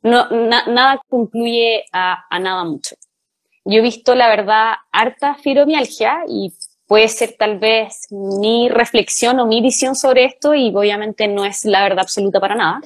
[0.00, 2.96] no, nada concluye a, a nada mucho.
[3.66, 6.54] Yo he visto, la verdad, harta fibromialgia y
[6.86, 11.64] puede ser tal vez mi reflexión o mi visión sobre esto y obviamente no es
[11.64, 12.80] la verdad absoluta para nada.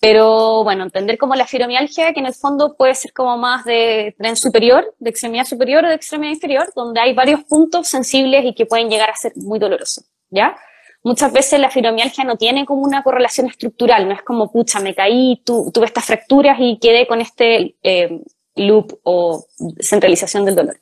[0.00, 4.14] Pero bueno, entender como la fibromialgia, que en el fondo puede ser como más de
[4.16, 8.54] tren superior, de extremidad superior o de extremidad inferior, donde hay varios puntos sensibles y
[8.54, 10.56] que pueden llegar a ser muy dolorosos, ¿ya?
[11.02, 14.94] Muchas veces la fibromialgia no tiene como una correlación estructural, no es como, pucha, me
[14.94, 18.20] caí, tuve estas fracturas y quedé con este eh,
[18.54, 19.44] loop o
[19.80, 20.76] centralización del dolor.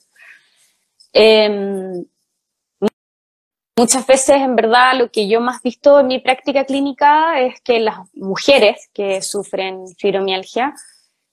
[1.12, 2.05] Eh,
[3.78, 7.78] Muchas veces, en verdad, lo que yo más visto en mi práctica clínica es que
[7.78, 10.72] las mujeres que sufren fibromialgia,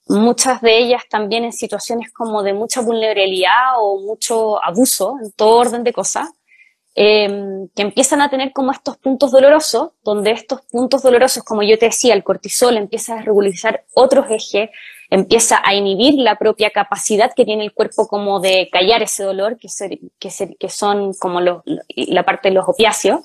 [0.08, 5.56] muchas de ellas también en situaciones como de mucha vulnerabilidad o mucho abuso en todo
[5.56, 6.28] orden de cosas,
[6.94, 11.78] eh, que empiezan a tener como estos puntos dolorosos, donde estos puntos dolorosos, como yo
[11.78, 14.68] te decía, el cortisol empieza a regularizar otros ejes,
[15.10, 19.58] empieza a inhibir la propia capacidad que tiene el cuerpo como de callar ese dolor,
[19.58, 19.68] que,
[20.68, 23.20] son como la parte de los opiáceos,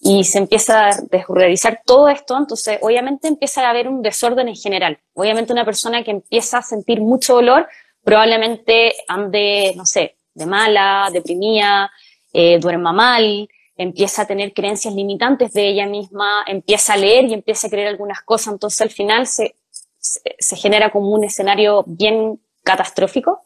[0.00, 4.54] y se empieza a desregularizar todo esto, entonces obviamente empieza a haber un desorden en
[4.54, 4.98] general.
[5.14, 7.68] Obviamente una persona que empieza a sentir mucho dolor
[8.04, 11.90] probablemente ande, no sé, de mala, deprimida,
[12.32, 17.34] eh, duerma mal, empieza a tener creencias limitantes de ella misma, empieza a leer y
[17.34, 19.56] empieza a creer algunas cosas, entonces al final se,
[19.98, 23.42] se, genera como un escenario bien catastrófico.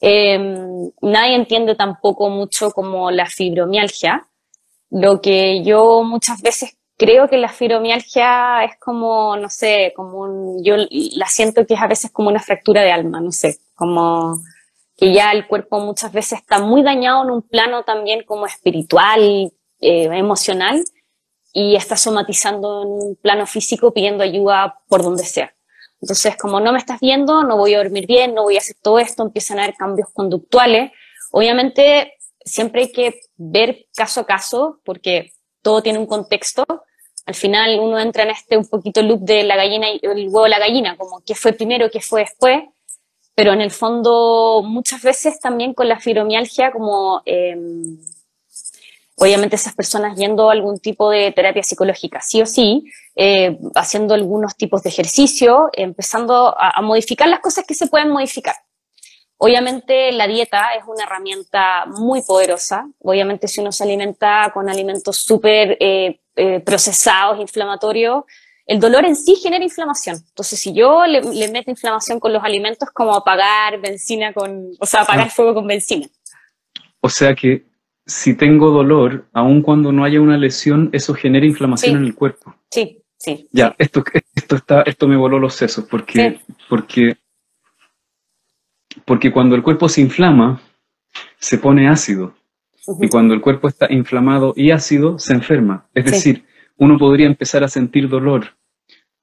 [0.00, 4.26] Em, nadie entiende tampoco mucho como la fibromialgia.
[4.90, 10.76] Lo que yo muchas veces creo que la fibromialgia es como, no sé, como yo
[11.16, 14.38] la siento que es a veces como una fractura de alma, no sé, como
[14.96, 19.52] que ya el cuerpo muchas veces está muy dañado en un plano también como espiritual,
[19.80, 20.84] eh, emocional,
[21.52, 25.52] y está somatizando en un plano físico pidiendo ayuda por donde sea.
[26.02, 28.76] Entonces, como no me estás viendo, no voy a dormir bien, no voy a hacer
[28.82, 30.90] todo esto, empiezan a haber cambios conductuales.
[31.30, 36.64] Obviamente, siempre hay que ver caso a caso, porque todo tiene un contexto.
[37.24, 40.42] Al final uno entra en este un poquito loop de la gallina y el huevo
[40.42, 42.64] de la gallina, como qué fue primero, qué fue después.
[43.36, 47.56] Pero en el fondo, muchas veces también con la fibromialgia, como eh,
[49.22, 54.14] obviamente esas personas yendo a algún tipo de terapia psicológica, sí o sí, eh, haciendo
[54.14, 58.56] algunos tipos de ejercicio, empezando a, modificar las cosas que se pueden modificar.
[59.36, 62.88] Obviamente la dieta es una herramienta muy poderosa.
[62.98, 68.24] Obviamente si uno se alimenta con alimentos súper eh, eh, procesados, inflamatorios,
[68.66, 70.16] el dolor en sí genera inflamación.
[70.16, 75.02] Entonces si yo le, meto inflamación con los alimentos, como apagar benzina con, o sea,
[75.02, 75.30] apagar ah.
[75.30, 76.08] fuego con benzina.
[77.00, 77.71] O sea que
[78.12, 82.54] si tengo dolor, aun cuando no haya una lesión, eso genera inflamación en el cuerpo.
[82.70, 83.48] Sí, sí.
[83.52, 87.16] Ya, Esto, esto, está, esto me voló los sesos, porque, porque,
[89.06, 90.60] porque cuando el cuerpo se inflama,
[91.38, 92.34] se pone ácido.
[93.00, 95.86] Y cuando el cuerpo está inflamado y ácido, se enferma.
[95.94, 96.44] Es decir,
[96.76, 98.56] uno podría empezar a sentir dolor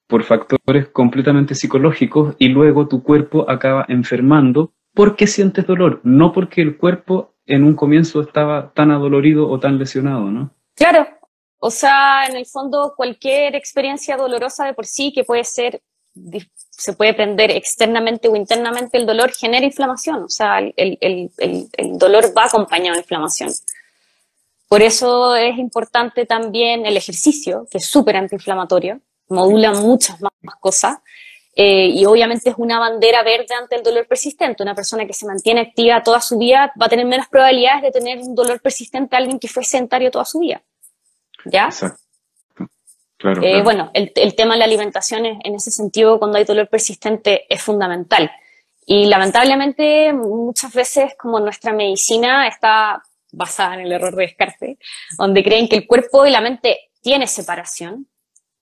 [0.07, 6.61] por factores completamente psicológicos y luego tu cuerpo acaba enfermando porque sientes dolor, no porque
[6.61, 10.51] el cuerpo en un comienzo estaba tan adolorido o tan lesionado, ¿no?
[10.75, 11.07] Claro,
[11.57, 15.81] o sea, en el fondo cualquier experiencia dolorosa de por sí que puede ser,
[16.69, 21.97] se puede prender externamente o internamente, el dolor genera inflamación, o sea, el, el, el,
[21.97, 23.49] dolor va acompañado de inflamación.
[24.67, 30.99] Por eso es importante también el ejercicio, que es súper antiinflamatorio, modula muchas más cosas.
[31.61, 34.63] Eh, y obviamente es una bandera verde ante el dolor persistente.
[34.63, 37.91] Una persona que se mantiene activa toda su vida va a tener menos probabilidades de
[37.91, 40.63] tener un dolor persistente a alguien que fue sedentario toda su vida.
[41.43, 41.65] ¿Ya?
[41.65, 42.01] Exacto.
[43.17, 46.69] Claro, eh, Bueno, el, el, tema de la alimentación en ese sentido, cuando hay dolor
[46.69, 48.31] persistente, es fundamental.
[48.85, 54.77] Y lamentablemente, muchas veces, como nuestra medicina está basada en el error de Descartes,
[55.17, 58.07] donde creen que el cuerpo y la mente tienen separación,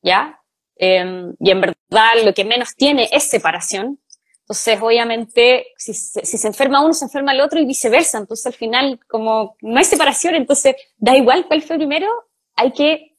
[0.02, 0.42] ¿ya?
[0.80, 4.00] Em, y en verdad lo que menos tiene es separación.
[4.42, 8.18] Entonces, obviamente, si se, si se enferma uno, se enferma el otro y viceversa.
[8.18, 12.08] Entonces, al final, como no hay separación, entonces da igual cuál fue primero,
[12.56, 13.18] hay que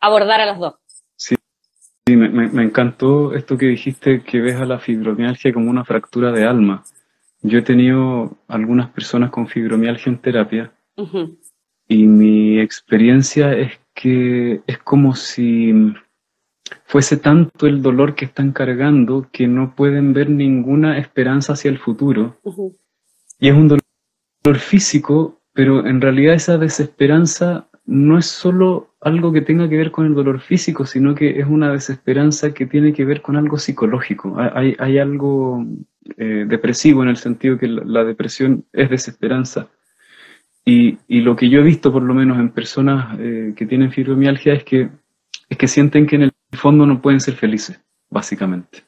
[0.00, 0.74] abordar a los dos.
[1.16, 1.36] Sí,
[2.06, 6.32] sí me, me, encantó esto que dijiste, que ves a la fibromialgia como una fractura
[6.32, 6.84] de alma.
[7.42, 10.72] Yo he tenido algunas personas con fibromialgia en terapia
[11.88, 15.72] y mi experiencia es que es como si
[16.84, 21.78] fuese tanto el dolor que están cargando que no pueden ver ninguna esperanza hacia el
[21.78, 22.36] futuro.
[23.38, 29.40] Y es un dolor físico, pero en realidad esa desesperanza no es solo algo que
[29.40, 33.04] tenga que ver con el dolor físico, sino que es una desesperanza que tiene que
[33.04, 34.36] ver con algo psicológico.
[34.38, 35.64] Hay, hay algo
[36.16, 39.68] eh, depresivo en el sentido que la, depresión es desesperanza.
[40.64, 43.90] Y, y, lo que yo he visto, por lo menos en personas eh, que tienen
[43.90, 44.90] fibromialgia, es que,
[45.48, 48.84] es que sienten que en el fondo no pueden ser felices, básicamente.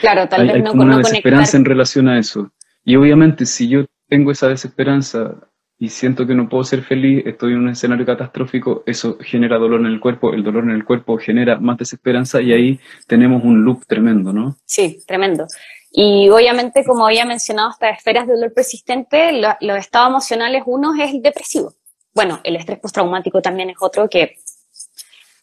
[0.00, 2.50] Claro, tal vez hay como una desesperanza en relación a eso.
[2.84, 5.34] Y obviamente, si yo tengo esa desesperanza
[5.78, 9.80] y siento que no puedo ser feliz, estoy en un escenario catastrófico, eso genera dolor
[9.80, 13.64] en el cuerpo, el dolor en el cuerpo genera más desesperanza y ahí tenemos un
[13.64, 14.56] loop tremendo, ¿no?
[14.64, 15.46] Sí, tremendo.
[15.90, 21.14] Y obviamente, como había mencionado, estas esferas de dolor persistente, los estados emocionales, uno es
[21.14, 21.74] el depresivo.
[22.14, 24.36] Bueno, el estrés postraumático también es otro que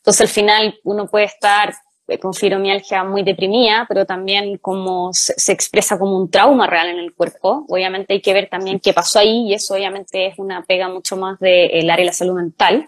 [0.03, 1.73] entonces al final uno puede estar
[2.09, 6.99] eh, con fibromialgia muy deprimida, pero también como se, expresa como un trauma real en
[6.99, 7.65] el cuerpo.
[7.69, 11.15] Obviamente hay que ver también qué pasó ahí y eso obviamente es una pega mucho
[11.15, 12.85] más del área de la salud mental.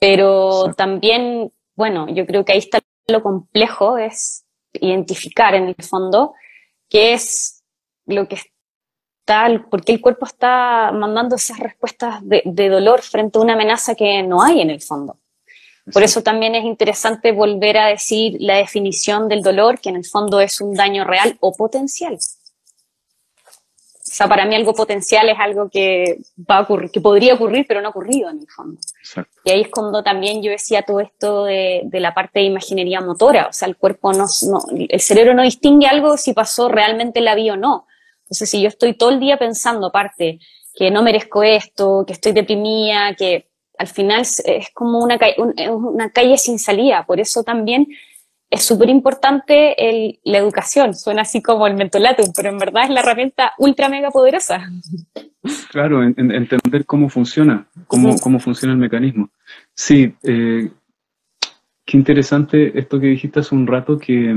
[0.00, 6.34] Pero también, bueno, yo creo que ahí está lo complejo, es identificar en el fondo
[6.88, 7.62] qué es
[8.06, 8.34] lo que
[9.20, 13.94] está, por qué el cuerpo está mandando esas respuestas de dolor frente a una amenaza
[13.94, 15.18] que no hay en el fondo.
[15.92, 20.04] Por eso también es interesante volver a decir la definición del dolor, que en el
[20.04, 22.14] fondo es un daño real o potencial.
[22.14, 26.18] O sea, para mí algo potencial es algo que
[26.48, 28.80] va a ocurrir, que podría ocurrir, pero no ha ocurrido en el fondo.
[29.44, 33.48] Y ahí es cuando también yo decía todo esto de, la parte de imaginería motora.
[33.48, 37.34] O sea, el cuerpo no, no, el cerebro no distingue algo si pasó realmente la
[37.34, 37.86] vida o no.
[38.22, 40.38] Entonces, si yo estoy todo el día pensando, aparte,
[40.74, 43.48] que no merezco esto, que estoy deprimida, que
[43.78, 45.18] al final es como una,
[45.72, 47.88] una calle sin salida, por eso también
[48.50, 49.74] es súper importante
[50.22, 54.10] la educación, suena así como el mentolatum, pero en verdad es la herramienta ultra mega
[54.10, 54.70] poderosa.
[55.70, 59.28] Claro, entender cómo funciona, cómo, cómo funciona el mecanismo.
[59.74, 60.70] Sí, eh,
[61.84, 64.34] qué interesante esto que dijiste hace un rato, que,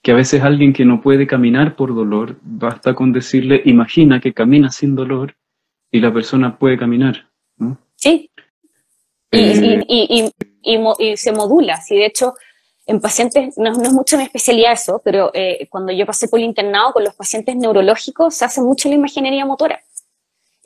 [0.00, 4.32] que a veces alguien que no puede caminar por dolor, basta con decirle, imagina que
[4.32, 5.34] camina sin dolor
[5.90, 7.28] y la persona puede caminar.
[7.56, 7.78] ¿no?
[7.96, 8.30] Sí.
[9.34, 10.32] Y, eh,
[10.62, 11.80] y, y, se modula.
[11.80, 12.34] Si de hecho,
[12.86, 16.46] en pacientes, no, es mucho mi especialidad eso, pero eh, cuando yo pasé por el
[16.46, 19.80] internado con los pacientes neurológicos, se hace mucho la imaginería motora.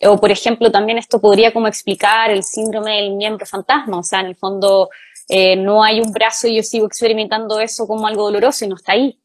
[0.02, 3.98] O, por ejemplo, también esto podría como explicar el síndrome del miembro fantasma.
[3.98, 4.90] O sea, en el fondo,
[5.28, 8.76] eh, no hay un brazo y yo sigo experimentando eso como algo doloroso y no
[8.76, 9.18] está ahí.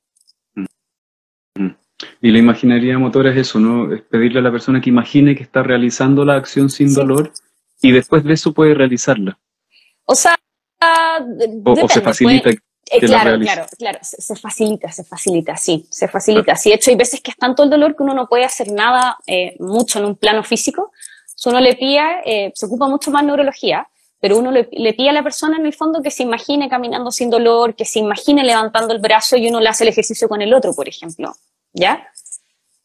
[2.21, 3.93] Y la imaginería motora es eso, ¿no?
[3.93, 7.31] Es pedirle a la persona que imagine que está realizando la acción sin dolor
[7.83, 9.37] y después de eso puede realizarla.
[10.05, 10.39] O sea,
[11.65, 12.49] o, se facilita.
[12.49, 16.55] Eh, claro, claro, claro, se, facilita, se facilita, sí, se facilita.
[16.55, 18.71] Sí, de hecho hay veces que es tanto el dolor que uno no puede hacer
[18.71, 20.91] nada eh, mucho en un plano físico.
[21.25, 23.87] Si uno le pilla, eh, se ocupa mucho más neurología,
[24.19, 27.11] pero uno le, le pide a la persona en el fondo que se imagine caminando
[27.11, 30.41] sin dolor, que se imagine levantando el brazo y uno le hace el ejercicio con
[30.41, 31.33] el otro, por ejemplo.
[31.73, 32.07] ¿ya?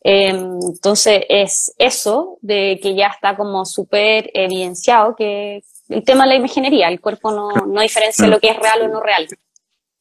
[0.01, 6.37] Entonces es eso de que ya está como súper evidenciado que el tema de la
[6.37, 9.27] imaginería, el cuerpo no, no diferencia lo que es real o no real.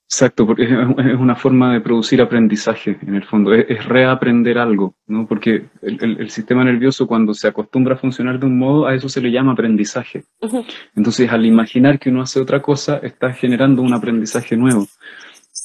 [0.10, 5.28] Exacto, porque es una forma de producir aprendizaje en el fondo, es, reaprender algo, ¿no?
[5.28, 9.20] Porque el, sistema nervioso cuando se acostumbra a funcionar de un modo, a eso se
[9.20, 10.24] le llama aprendizaje.
[10.96, 14.88] Entonces, al imaginar que uno hace otra cosa, está generando un aprendizaje nuevo.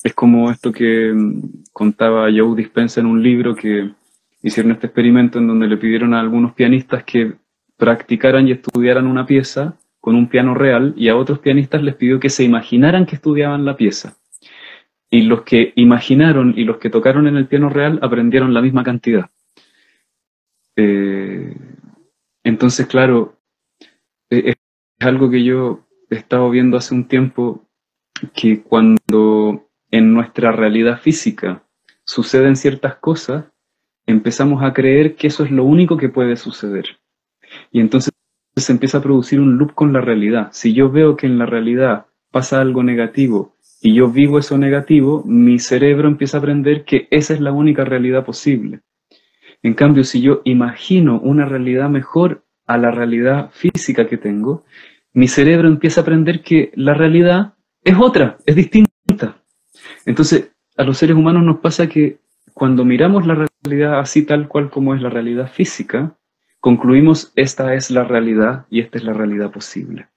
[0.02, 3.92] Es como esto que mm, contaba Joe Dispensa en un libro que
[4.42, 7.34] hicieron este experimento en donde le pidieron a algunos pianistas que
[7.76, 12.18] practicaran y estudiaran una pieza con un piano real y a otros pianistas les pidió
[12.18, 14.16] que se imaginaran que estudiaban la pieza.
[15.08, 18.82] Y los que imaginaron y los que tocaron en el piano real aprendieron la misma
[18.82, 19.30] cantidad.
[20.74, 21.54] Eh,
[22.42, 23.38] entonces, claro,
[24.30, 24.54] eh,
[24.98, 27.68] es algo que yo he estado viendo hace un tiempo,
[28.34, 31.62] que cuando en nuestra realidad física
[32.04, 33.51] suceden ciertas cosas,
[34.12, 36.84] empezamos a creer que eso es lo único que puede suceder.
[37.70, 38.12] Y entonces
[38.56, 40.48] se empieza a producir un loop con la realidad.
[40.52, 45.22] Si yo veo que en la realidad pasa algo negativo y yo vivo eso negativo,
[45.26, 48.80] mi cerebro empieza a aprender que esa es la única realidad posible.
[49.62, 54.64] En cambio, si yo imagino una realidad mejor a la realidad física que tengo,
[55.12, 57.54] mi cerebro empieza a aprender que la realidad
[57.84, 59.42] es otra, es distinta.
[60.06, 62.18] Entonces, a los seres humanos nos pasa que
[62.54, 66.16] cuando miramos la realidad así tal cual como es la realidad física,
[66.60, 70.08] concluimos esta es la realidad y esta es la realidad posible.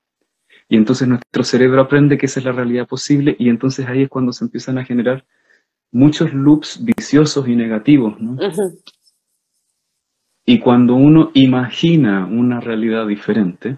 [0.67, 4.09] Y entonces nuestro cerebro aprende que esa es la realidad posible y entonces ahí es
[4.09, 5.25] cuando se empiezan a generar
[5.91, 8.15] muchos loops viciosos y negativos.
[10.45, 13.77] Y cuando uno imagina una realidad diferente,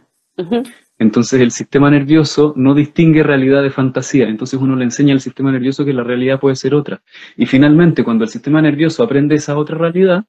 [1.00, 5.52] entonces el sistema nervioso no distingue realidad de fantasía, entonces uno le enseña al sistema
[5.52, 7.02] nervioso que la realidad puede ser otra.
[7.36, 10.26] Y finalmente, cuando el sistema nervioso aprende esa otra realidad,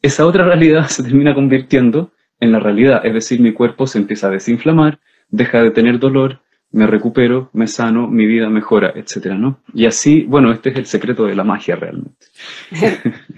[0.00, 4.28] esa otra realidad se termina convirtiendo en la realidad, es decir, mi cuerpo se empieza
[4.28, 4.98] a desinflamar,
[5.28, 6.40] deja de tener dolor,
[6.72, 9.60] me recupero, me sano, mi vida mejora, etcétera, ¿no?
[9.74, 12.26] Y así, bueno, este es el secreto de la magia realmente.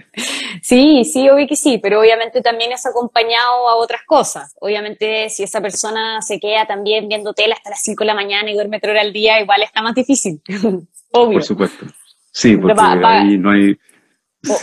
[0.61, 4.55] Sí, sí, obvio que sí, pero obviamente también es acompañado a otras cosas.
[4.61, 8.49] Obviamente, si esa persona se queda también viendo tela hasta las 5 de la mañana
[8.49, 10.41] y duerme 3 horas al día, igual está más difícil.
[11.11, 11.39] obvio.
[11.39, 11.85] Por supuesto.
[12.31, 13.77] Sí, porque ahí no hay.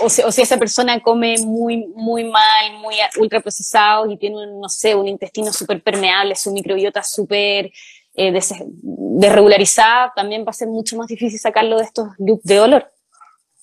[0.02, 5.08] O, si, esa persona come muy, muy mal, muy ultraprocesado y tiene, no sé, un
[5.08, 7.72] intestino súper permeable, su microbiota súper
[8.14, 12.86] eh, desregularizada, también va a ser mucho más difícil sacarlo de estos loops de dolor.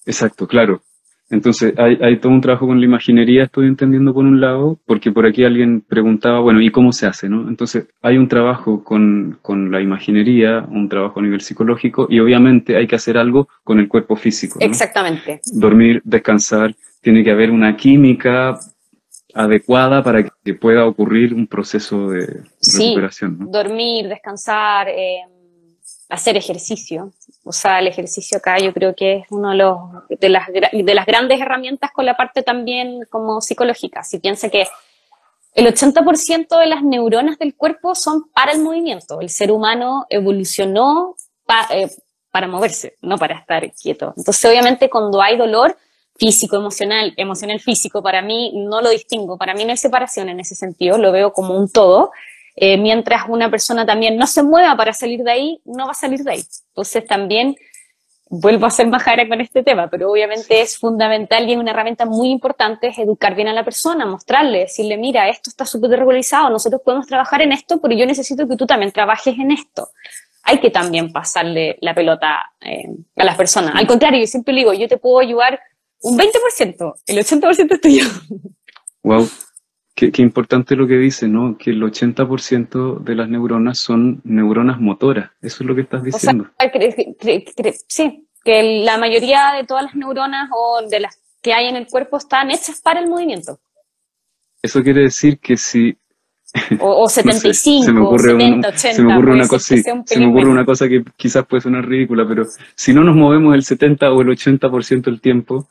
[0.05, 0.81] Exacto, claro.
[1.29, 5.11] Entonces, hay, hay, todo un trabajo con la imaginería, estoy entendiendo por un lado, porque
[5.11, 7.27] por aquí alguien preguntaba, bueno, ¿y cómo se hace?
[7.27, 7.49] No?
[7.49, 12.77] Entonces, hay un trabajo con, con, la imaginería, un trabajo a nivel psicológico, y obviamente
[12.77, 14.57] hay que hacer algo con el cuerpo físico.
[14.61, 15.41] Exactamente.
[15.51, 18.57] Dormir, descansar, tiene que haber una química
[19.37, 23.37] adecuada para que pueda ocurrir un proceso de recuperación.
[23.39, 23.47] ¿no?
[23.47, 25.21] Dormir, descansar, eh,
[26.09, 27.11] hacer ejercicio.
[27.43, 29.77] O sea, el ejercicio acá yo creo que es uno de, los,
[30.09, 34.03] de, las, de las grandes herramientas con la parte también como psicológica.
[34.03, 34.65] Si piensa que
[35.53, 39.21] el 80% de las neuronas del cuerpo son para el movimiento.
[39.21, 41.15] El ser humano evolucionó
[41.71, 41.89] eh,
[42.31, 44.13] para moverse, no para estar quieto.
[44.15, 45.75] Entonces, obviamente, cuando hay dolor
[46.17, 49.37] físico, emocional, emocional, físico, para mí no lo distingo.
[49.37, 52.11] Para mí no hay separación en ese sentido, lo veo como un todo.
[52.55, 55.95] Eh, mientras una persona también no se mueva para salir de ahí, no va a
[55.95, 56.43] salir de ahí.
[56.69, 57.55] Entonces también
[58.29, 62.05] vuelvo a ser majara con este tema, pero obviamente es fundamental y es una herramienta
[62.05, 66.49] muy importante es educar bien a la persona, mostrarle, decirle, mira, esto está súper regularizado,
[66.49, 69.89] nosotros podemos trabajar en esto, pero yo necesito que tú también trabajes en esto.
[70.43, 72.87] hay que también pasarle la pelota eh,
[73.17, 73.75] a las personas.
[73.75, 75.59] Al contrario, yo siempre digo, yo te puedo ayudar
[76.01, 78.05] un 20%, el 80% es tuyo.
[79.03, 79.27] Wow,
[79.95, 81.57] qué, importante lo que dice, ¿no?
[81.57, 85.31] Que el 80% de las neuronas son neuronas motoras.
[85.41, 86.49] Eso es lo que estás diciendo.
[87.87, 91.87] sí, que la mayoría de todas las neuronas o de las que hay en el
[91.87, 93.59] cuerpo están hechas para el movimiento.
[94.61, 95.97] Eso quiere decir que si
[96.79, 98.93] o, 75, se me ocurre 70, 80.
[98.93, 99.75] Se me ocurre, una cosa,
[100.05, 102.45] se me ocurre una cosa que quizás puede sonar ridícula, pero
[102.75, 105.67] si no nos movemos el 70 o el 80% del tiempo,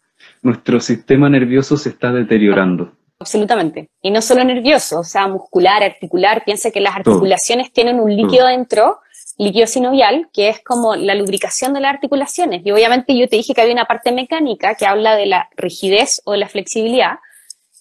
[0.47, 2.93] nuestro sistema nervioso se está deteriorando.
[3.19, 3.89] Absolutamente.
[4.03, 6.43] Y no solo nervioso, o sea, muscular, articular.
[6.45, 9.01] Piensa que las articulaciones tienen un líquido dentro,
[9.39, 12.63] líquido sinovial, que es como la lubricación de las articulaciones.
[12.65, 16.23] Y obviamente yo te dije que había una parte mecánica que habla de la rigidez
[16.25, 17.19] o de la flexibilidad,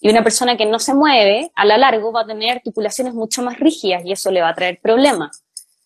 [0.00, 3.42] y una persona que no se mueve, a la largo va a tener articulaciones mucho
[3.42, 5.42] más rígidas y eso le va a traer problemas.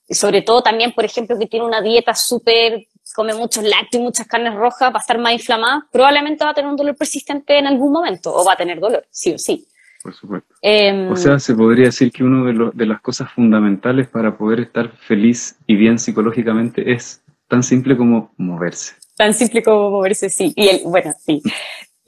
[0.08, 4.04] Y sobre todo también, por ejemplo, que tiene una dieta súper, come muchos lácteos y
[4.04, 7.58] muchas carnes rojas, va a estar más inflamada, probablemente va a tener un dolor persistente
[7.58, 9.66] en algún momento o va a tener dolor, sí o sí.
[10.02, 10.54] Por supuesto.
[10.62, 14.60] Em, o sea, se podría decir que una de, de las cosas fundamentales para poder
[14.60, 18.94] estar feliz y bien psicológicamente es tan simple como moverse.
[19.16, 20.54] Tan simple como moverse, sí.
[20.56, 21.42] Y el, bueno, sí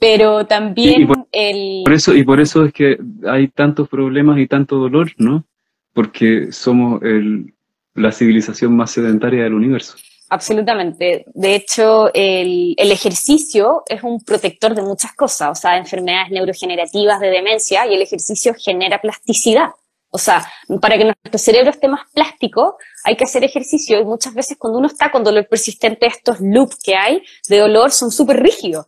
[0.03, 1.83] pero también por, el...
[1.85, 5.45] Por eso, y por eso es que hay tantos problemas y tanto dolor, ¿no?
[5.93, 7.53] Porque somos el,
[7.95, 9.95] la civilización más sedentaria del universo.
[10.33, 11.25] Absolutamente.
[11.35, 17.19] De hecho, el, el, ejercicio es un protector de muchas cosas, o sea, enfermedades neurogenerativas
[17.19, 19.69] de demencia, y el ejercicio genera plasticidad.
[20.09, 20.43] O sea,
[20.81, 24.79] para que nuestro cerebro esté más plástico, hay que hacer ejercicio, y muchas veces cuando
[24.79, 28.87] uno está con dolor persistente, estos loops que hay de dolor son súper rígidos.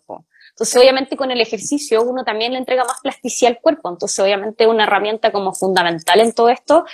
[0.49, 3.89] Entonces, obviamente, con el ejercicio uno también le entrega más plasticidad al cuerpo.
[3.89, 6.85] Entonces, obviamente, una herramienta como fundamental en todo esto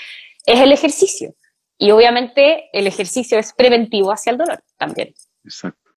[0.45, 1.35] es el ejercicio.
[1.81, 5.15] Y obviamente, el ejercicio es preventivo hacia el dolor también.
[5.43, 5.89] Exacto.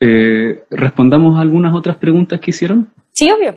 [0.00, 2.92] Eh, ¿Respondamos algunas otras preguntas que hicieron?
[3.12, 3.54] Sí, obvio.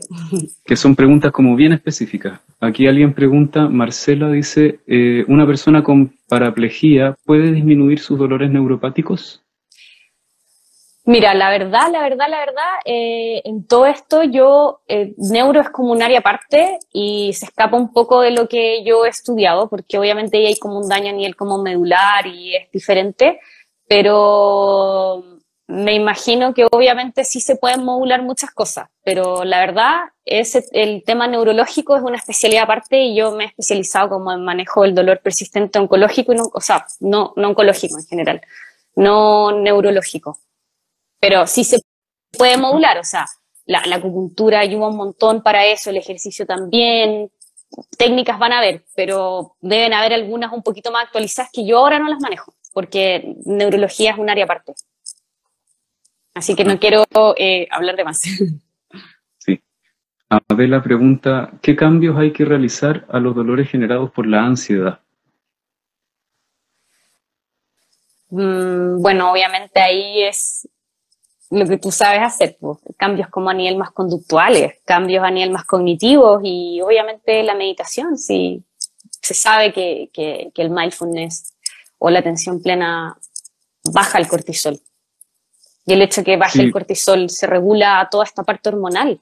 [0.64, 2.40] Que son preguntas como bien específicas.
[2.60, 9.42] Aquí alguien pregunta, Marcela dice, eh, ¿una persona con paraplegia puede disminuir sus dolores neuropáticos?
[11.08, 15.70] Mira, la verdad, la verdad, la verdad, eh, en todo esto yo, eh, neuro es
[15.70, 19.70] como un área aparte y se escapa un poco de lo que yo he estudiado,
[19.70, 23.40] porque obviamente hay como un daño a nivel como medular y es diferente,
[23.88, 25.24] pero
[25.68, 31.04] me imagino que obviamente sí se pueden modular muchas cosas, pero la verdad es el
[31.04, 34.96] tema neurológico es una especialidad aparte y yo me he especializado como en manejo del
[34.96, 38.42] dolor persistente oncológico y no, o sea, no, no oncológico en general,
[38.96, 40.40] no neurológico
[41.20, 41.82] pero sí se
[42.38, 43.26] puede modular, o sea,
[43.66, 47.32] la, acupuntura ayuda un montón para eso, el ejercicio también,
[47.98, 52.00] técnicas van a haber, pero deben haber algunas un poquito más actualizadas que yo ahora
[52.00, 54.74] no las manejo, porque neurología es un área aparte.
[56.34, 57.06] Así que no quiero
[57.38, 58.22] eh, hablar de más.
[59.38, 59.62] Sí.
[60.30, 65.00] la pregunta, ¿qué cambios hay que realizar a los dolores generados por la ansiedad?
[68.32, 70.68] Mm, bueno, obviamente ahí es
[71.52, 75.52] lo que tú sabes hacer, pues, cambios como a nivel más conductuales, cambios a nivel
[75.52, 78.64] más cognitivos y obviamente la meditación, si
[79.22, 81.54] se sabe que, que, el mindfulness
[81.98, 83.18] o la atención plena
[83.92, 84.80] baja el cortisol.
[85.86, 89.20] Y el hecho de que baje el cortisol se regula toda esta parte hormonal.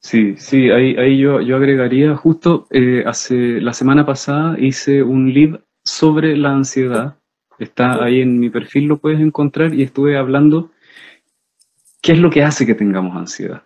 [0.00, 5.32] Sí, sí, ahí, ahí yo, yo agregaría, justo eh, hace la semana pasada hice un
[5.32, 7.19] live sobre la ansiedad
[7.60, 10.70] Está ahí en mi perfil, lo puedes encontrar y estuve hablando
[12.00, 13.64] qué es lo que hace que tengamos ansiedad.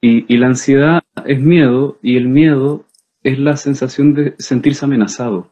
[0.00, 2.86] Y, la ansiedad es miedo y el miedo
[3.22, 5.50] es la sensación de sentirse amenazado.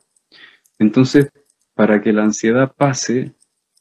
[0.78, 1.30] Entonces,
[1.74, 3.34] para que la ansiedad pase,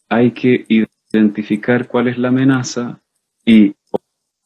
[0.10, 0.66] hay que
[1.14, 3.00] identificar cuál es la amenaza
[3.46, 3.76] y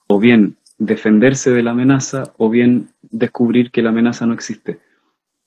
[0.08, 4.80] o bien defenderse de la amenaza o bien descubrir que la amenaza no existe.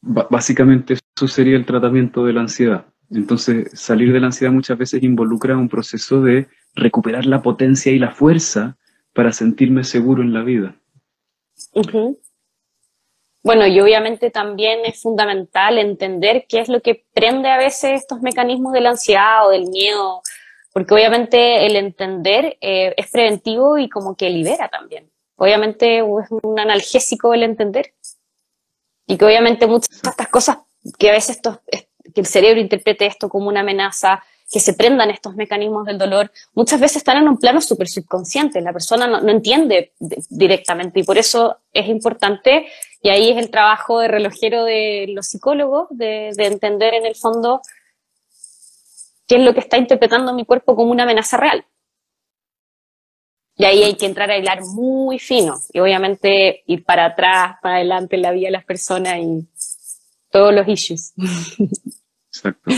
[0.00, 2.91] básicamente eso sería el tratamiento de la ansiedad.
[3.14, 7.98] Entonces, salir de la ansiedad muchas veces involucra un proceso de recuperar la potencia y
[7.98, 8.76] la fuerza
[9.12, 10.76] para sentirme seguro en la vida.
[13.42, 18.22] Bueno, y obviamente también es fundamental entender qué es lo que prende a veces estos
[18.22, 20.22] mecanismos de la ansiedad o del miedo,
[20.72, 25.10] porque obviamente el entender eh, es preventivo y como que libera también.
[25.36, 26.04] Obviamente es
[26.42, 27.94] un analgésico el entender.
[29.06, 30.58] Y que obviamente muchas de estas cosas
[30.98, 31.58] que a veces estos,
[32.12, 36.30] que el cerebro interprete esto como una amenaza, que se prendan estos mecanismos del dolor,
[36.52, 39.94] muchas veces están en un plano súper subconsciente, la persona no, entiende
[40.28, 42.66] directamente y por eso es importante
[43.00, 47.16] Y ahí es el trabajo de relojero de los psicólogos, de, de entender en el
[47.16, 47.62] fondo
[49.26, 51.64] qué es lo que está interpretando mi cuerpo como una amenaza real.
[53.56, 57.76] Y ahí hay que entrar a hilar muy fino y obviamente ir para atrás, para
[57.76, 59.46] adelante en la vida de las personas y
[60.30, 61.14] todos los issues.
[62.42, 62.72] Exacto.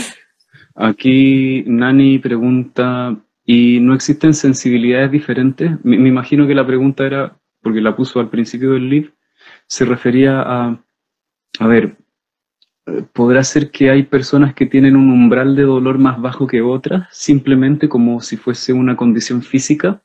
[0.75, 5.71] Aquí Nani pregunta, ¿y no existen sensibilidades diferentes?
[5.83, 9.11] Me, imagino que la pregunta era, porque la puso al principio del libro,
[9.67, 10.77] se refería a,
[11.59, 11.97] a ver,
[13.13, 17.07] ¿podrá ser que hay personas que tienen un umbral de dolor más bajo que otras,
[17.11, 20.01] simplemente como si fuese una condición física?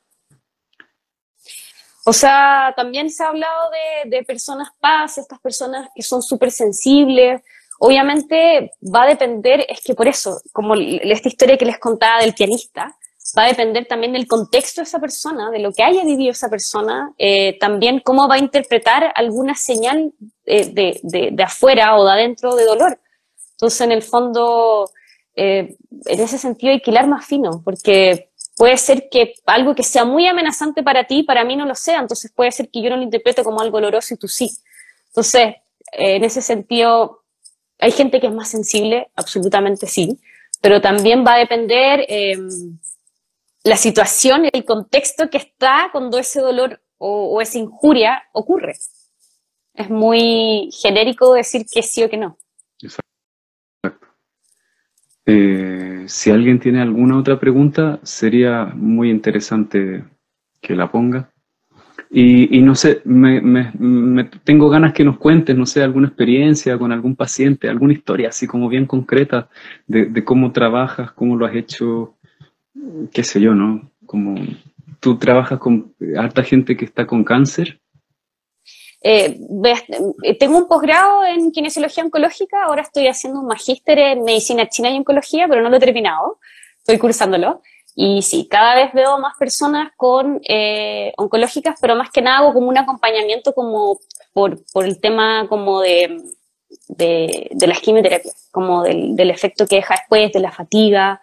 [2.03, 3.69] O sea, también se ha hablado
[4.09, 7.41] de, personas paz, estas personas que son súper sensibles.
[7.83, 12.35] Obviamente va a depender, es que por eso, como esta historia que les contaba del
[12.35, 12.95] pianista,
[13.35, 16.47] va a depender también del contexto de esa persona, de lo que haya vivido esa
[16.47, 20.13] persona, eh, también cómo va a interpretar alguna señal
[20.45, 22.99] eh, de, afuera o de adentro de dolor.
[23.53, 24.87] Entonces, en el fondo,
[25.35, 25.75] eh,
[26.05, 30.05] en ese sentido hay que hilar más fino, porque puede ser que algo que sea
[30.05, 32.97] muy amenazante para ti, para mí no lo sea, entonces puede ser que yo no
[32.97, 34.51] lo interprete como algo doloroso y tú sí.
[35.07, 35.55] Entonces,
[35.93, 37.20] en ese sentido,
[37.81, 40.19] hay gente que es más sensible, absolutamente sí,
[40.61, 42.37] pero también va a depender eh,
[43.63, 48.75] la situación, el contexto que está cuando ese dolor o, esa injuria ocurre.
[49.73, 52.37] Es muy genérico decir que sí o que no.
[55.25, 60.03] Eh, si alguien tiene alguna otra pregunta, sería muy interesante
[60.61, 61.30] que la ponga.
[62.13, 67.15] Y, no sé, me, tengo ganas que nos cuentes, no sé, alguna experiencia con algún
[67.15, 69.49] paciente, alguna historia así como bien concreta
[69.87, 72.15] de, cómo trabajas, cómo lo has hecho,
[73.13, 73.89] qué sé yo, ¿no?
[74.05, 74.35] Como
[74.99, 77.79] tú trabajas con harta gente que está con cáncer
[79.03, 79.39] eh,
[80.23, 84.91] eh, tengo un posgrado en kinesiología oncológica, ahora estoy haciendo un magíster en medicina china
[84.91, 86.39] y oncología, pero no lo he terminado,
[86.77, 87.61] estoy cursándolo.
[87.95, 92.53] Y sí, cada vez veo más personas con eh, oncológicas, pero más que nada hago
[92.53, 93.99] como un acompañamiento como
[94.33, 96.21] por, por el tema como de,
[96.87, 98.21] de, de
[98.51, 101.21] como del, del, efecto que deja después, de la fatiga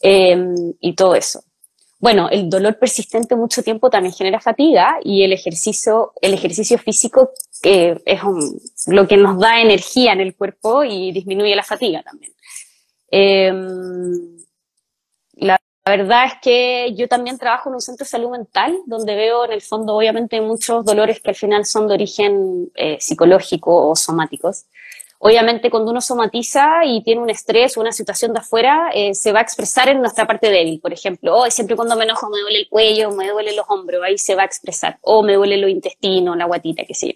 [0.00, 1.42] eh, y todo eso.
[2.00, 7.32] Bueno, el dolor persistente mucho tiempo también genera fatiga y el ejercicio, el ejercicio físico
[7.64, 8.20] eh, es
[8.86, 12.32] lo que nos da energía en el cuerpo y disminuye la fatiga también.
[13.10, 14.38] Em,
[15.88, 19.52] verdad es que yo también trabajo en un centro de salud mental donde veo en
[19.52, 24.66] el fondo obviamente muchos dolores que al final son de origen eh, psicológico o somáticos.
[25.20, 29.32] Obviamente, cuando uno somatiza y tiene un estrés o una situación de afuera, eh, se
[29.32, 30.80] va a expresar en nuestra parte débil.
[30.80, 34.00] Por ejemplo, oh, siempre cuando me enojo me duele el cuello, me duele los hombros,
[34.04, 34.98] ahí se va a expresar.
[35.02, 37.14] O me duele los intestinos, la guatita, qué sé yo.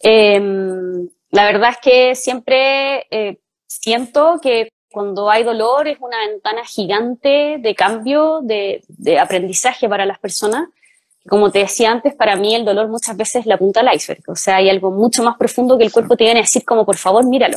[0.00, 6.64] Em, la verdad es que siempre eh, siento que cuando hay dolor es una ventana
[6.64, 8.82] gigante de cambio, de,
[9.20, 10.68] aprendizaje para las personas
[11.26, 14.22] como te decía antes, para mí el dolor muchas veces es la punta del iceberg.
[14.28, 16.84] O sea, hay algo mucho más profundo que el cuerpo te viene a decir como,
[16.84, 17.56] por favor, míralo.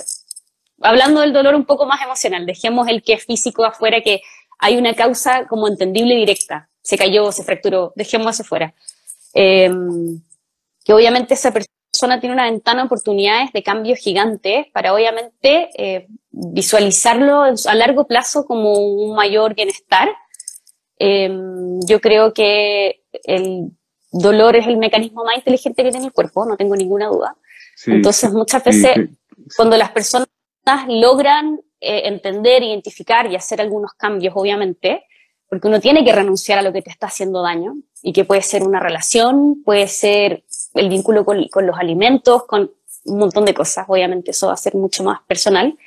[0.82, 4.22] Hablando del dolor un poco más emocional, dejemos el que es físico afuera, que
[4.60, 6.70] hay una causa como entendible y directa.
[6.82, 8.74] Se cayó, se fracturó, dejemos eso fuera.
[9.34, 10.22] Em,
[10.86, 11.77] que obviamente esa persona
[12.20, 18.46] tiene una ventana de oportunidades de cambios gigantes para obviamente eh, visualizarlo a largo plazo
[18.46, 20.10] como un mayor bienestar
[21.00, 23.72] Em, yo creo que el
[24.12, 27.36] dolor es el mecanismo más inteligente que tiene el cuerpo, no tengo ninguna duda.
[27.86, 29.10] Entonces, muchas veces,
[29.56, 30.28] cuando las personas
[30.88, 35.06] logran eh, entender, identificar y hacer algunos cambios, obviamente,
[35.50, 38.42] porque uno tiene que renunciar a lo que te está haciendo daño, y que puede
[38.42, 40.44] ser una relación, puede ser
[40.74, 42.72] el vínculo con, con los alimentos, con
[43.06, 45.78] un montón de cosas, obviamente eso va a ser mucho más personal.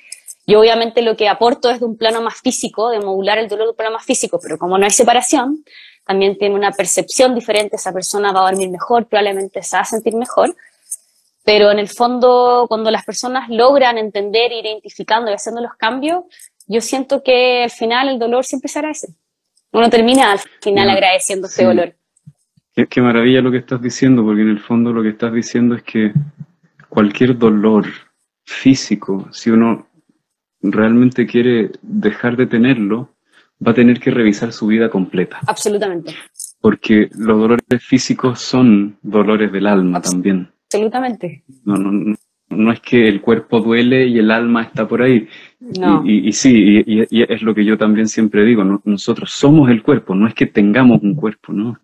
[0.47, 3.67] Y obviamente lo que aporto es de un plano más físico, de modular el dolor
[3.67, 5.65] de un plano más físico, pero como no hay separación,
[6.05, 9.85] también tiene una percepción diferente, esa persona va a dormir mejor, probablemente se va a
[9.85, 10.57] sentir mejor,
[11.45, 16.25] pero en el fondo cuando las personas logran entender, identificando y haciendo los cambios,
[16.67, 19.09] yo siento que al final el dolor siempre se agradece.
[19.73, 21.95] Uno termina al final agradeciendo ese dolor.
[22.75, 25.75] Qué, qué maravilla lo que estás diciendo, porque en el fondo lo que estás diciendo
[25.75, 26.13] es que
[26.89, 27.87] cualquier dolor
[28.45, 29.87] físico, si uno
[30.63, 33.15] realmente quiere dejar de tenerlo,
[33.67, 35.41] va a tener que revisar su vida completa.
[35.47, 36.15] Absolutamente.
[36.61, 40.51] Porque los dolores físicos son dolores del alma también.
[40.65, 41.45] Absolutamente.
[41.65, 42.17] No, no,
[42.51, 45.29] no es que el cuerpo duele y el alma está por ahí.
[45.61, 46.03] No.
[46.07, 50.27] Y, sí, y, es lo que yo también siempre digo, nosotros somos el cuerpo, no
[50.27, 51.79] es que tengamos un cuerpo, ¿no?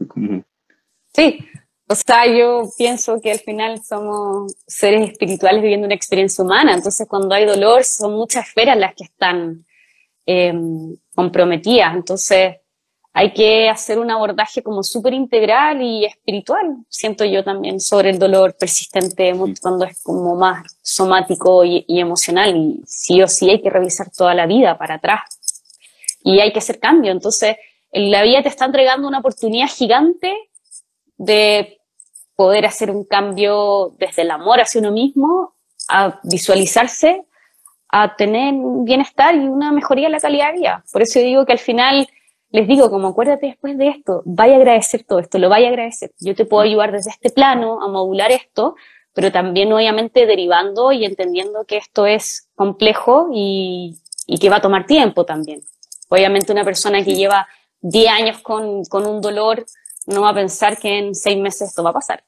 [1.13, 1.39] Sí,
[1.87, 7.07] O sea, yo pienso que al final somos seres espirituales viviendo una experiencia humana, entonces
[7.07, 9.67] cuando hay dolor son muchas esferas las que están
[10.25, 12.57] em, comprometidas, entonces
[13.19, 18.19] hay que hacer un abordaje como súper integral y espiritual, siento yo también, sobre el
[18.19, 23.63] dolor persistente cuando es como más somático y, y emocional y sí o sí hay
[23.63, 25.23] que revisar toda la vida para atrás.
[26.25, 27.57] Y hay que hacer cambio, entonces
[27.91, 30.31] la vida te está entregando una oportunidad gigante
[31.17, 31.79] de
[32.35, 35.55] poder hacer un cambio desde el amor hacia uno mismo,
[35.89, 37.25] a visualizarse,
[37.89, 38.53] a tener
[38.85, 40.85] bienestar y una mejoría en la calidad de vida.
[40.93, 42.07] Por eso digo que al final
[42.57, 45.71] les digo, como acuérdate después de esto, vaya a agradecer todo esto, lo vaya a
[45.73, 46.13] agradecer.
[46.19, 48.77] Yo te puedo ayudar desde este plano a modular esto,
[49.13, 54.63] pero también obviamente derivando y entendiendo que esto es complejo y, y que va a
[54.63, 55.61] tomar tiempo también.
[56.09, 57.47] Obviamente una persona que lleva
[57.83, 59.67] 10 años con, con un dolor
[60.07, 62.25] no va a pensar que en seis meses esto va a pasar.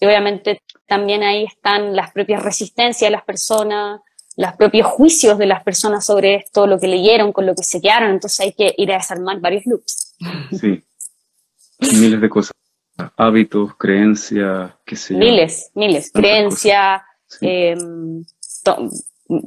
[0.00, 4.00] Y obviamente también ahí están las propias resistencias de las personas,
[4.36, 7.80] los propios juicios de las personas sobre esto, lo que leyeron, con lo que se
[7.80, 10.14] quedaron, entonces hay que ir a desarmar varios loops.
[10.58, 10.82] Sí,
[11.80, 12.52] miles de cosas,
[13.16, 15.20] hábitos, creencias, qué sé yo.
[15.20, 17.02] Miles, miles, creencias,
[17.40, 18.24] em,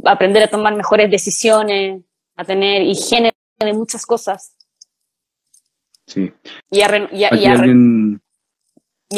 [0.06, 2.04] aprender a tomar mejores decisiones,
[2.36, 4.56] a tener higiene de muchas cosas.
[6.06, 6.32] Sí.
[6.70, 6.88] Y a,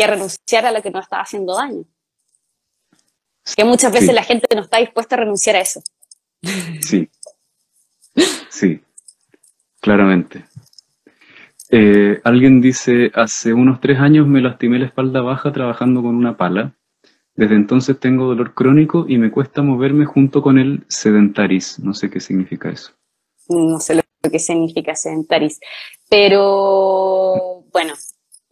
[0.07, 1.83] renunciar a lo que nos está haciendo daño.
[3.55, 5.81] Que muchas veces la gente no está dispuesta a renunciar a eso.
[6.81, 7.09] Sí.
[8.49, 8.81] Sí.
[9.79, 10.45] Claramente.
[11.69, 16.37] Eh, alguien dice, hace unos tres años me lastimé la espalda baja trabajando con una
[16.37, 16.75] pala.
[17.35, 21.79] Desde entonces tengo dolor crónico y me cuesta moverme junto con el sedentaris.
[21.79, 22.93] No sé qué significa eso.
[23.49, 25.59] No sé lo que significa sedentaris.
[26.09, 27.93] Pero bueno,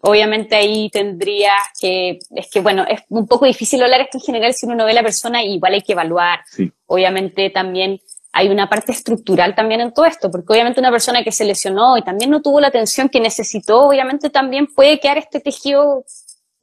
[0.05, 4.53] obviamente ahí tendría que, es que bueno, es un poco difícil hablar esto en general
[4.53, 6.41] si uno no ve a la persona, igual hay que evaluar.
[6.85, 7.99] Obviamente también
[8.31, 11.97] hay una parte estructural también en todo esto, porque obviamente una persona que se lesionó
[11.97, 16.05] y también no tuvo la atención que necesitó, obviamente también puede quedar este tejido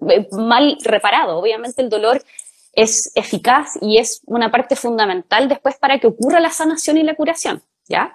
[0.09, 1.39] eh, mal reparado.
[1.39, 2.23] Obviamente el dolor
[2.75, 7.17] es eficaz y es una parte fundamental después para que ocurra la sanación y la
[7.17, 8.15] curación, ¿ya?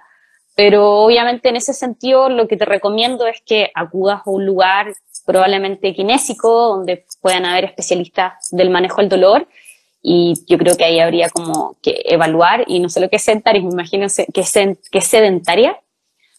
[0.56, 4.94] Pero obviamente en ese sentido lo que te recomiendo es que acudas a un lugar
[5.28, 9.48] probablemente kinésico, donde puedan haber especialistas del manejo del dolor.
[10.02, 13.24] Y yo creo que ahí habría como que evaluar, y no sé lo que es
[13.24, 14.54] sedentaria, me imagino que es,
[14.90, 15.78] que sedentaria,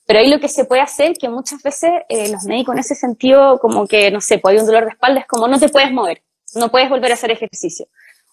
[0.07, 2.95] pero ahí lo que se puede hacer, que muchas veces eh, los médicos en ese
[2.95, 5.69] sentido, como que, no sé, pues hay un dolor de espalda, es como no te
[5.69, 6.23] puedes mover,
[6.55, 7.87] no puedes volver a hacer ejercicio.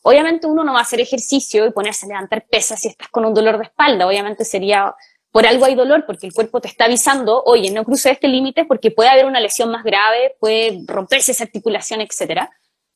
[0.04, 3.26] Obviamente uno no va a hacer ejercicio y ponerse a levantar pesas si estás con
[3.26, 4.96] un dolor de espalda, obviamente sería
[5.36, 8.64] por algo hay dolor porque el cuerpo te está avisando, oye, no cruces este límite
[8.64, 12.48] porque puede haber una lesión más grave, puede romperse esa articulación, etc.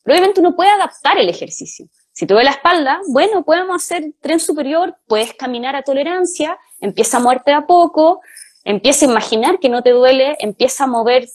[0.03, 1.87] Pero obviamente uno puede adaptar el ejercicio.
[2.13, 7.17] Si te duele la espalda, bueno, podemos hacer tren superior, puedes caminar a tolerancia, empieza
[7.17, 8.21] a moverte a poco,
[8.63, 11.27] empieza a imaginar que no te duele, empieza a mover,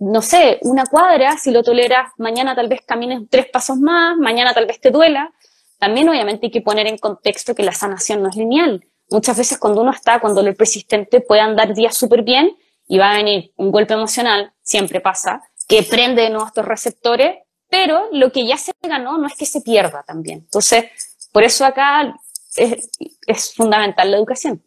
[0.00, 4.52] no sé, una cuadra, si lo toleras, mañana tal vez camines tres pasos más, mañana
[4.54, 5.32] tal vez te duela.
[5.78, 9.58] También obviamente hay que poner en contexto que la sanación no es lineal muchas veces
[9.58, 12.56] cuando uno está con dolor persistente puede andar días súper bien
[12.86, 17.36] y va a venir un golpe emocional, siempre pasa, que prende de nuevo estos receptores,
[17.70, 20.40] pero lo que ya se ganó no es que se pierda también.
[20.40, 20.86] Entonces,
[21.32, 22.14] por eso acá
[22.56, 24.62] es, fundamental la educación.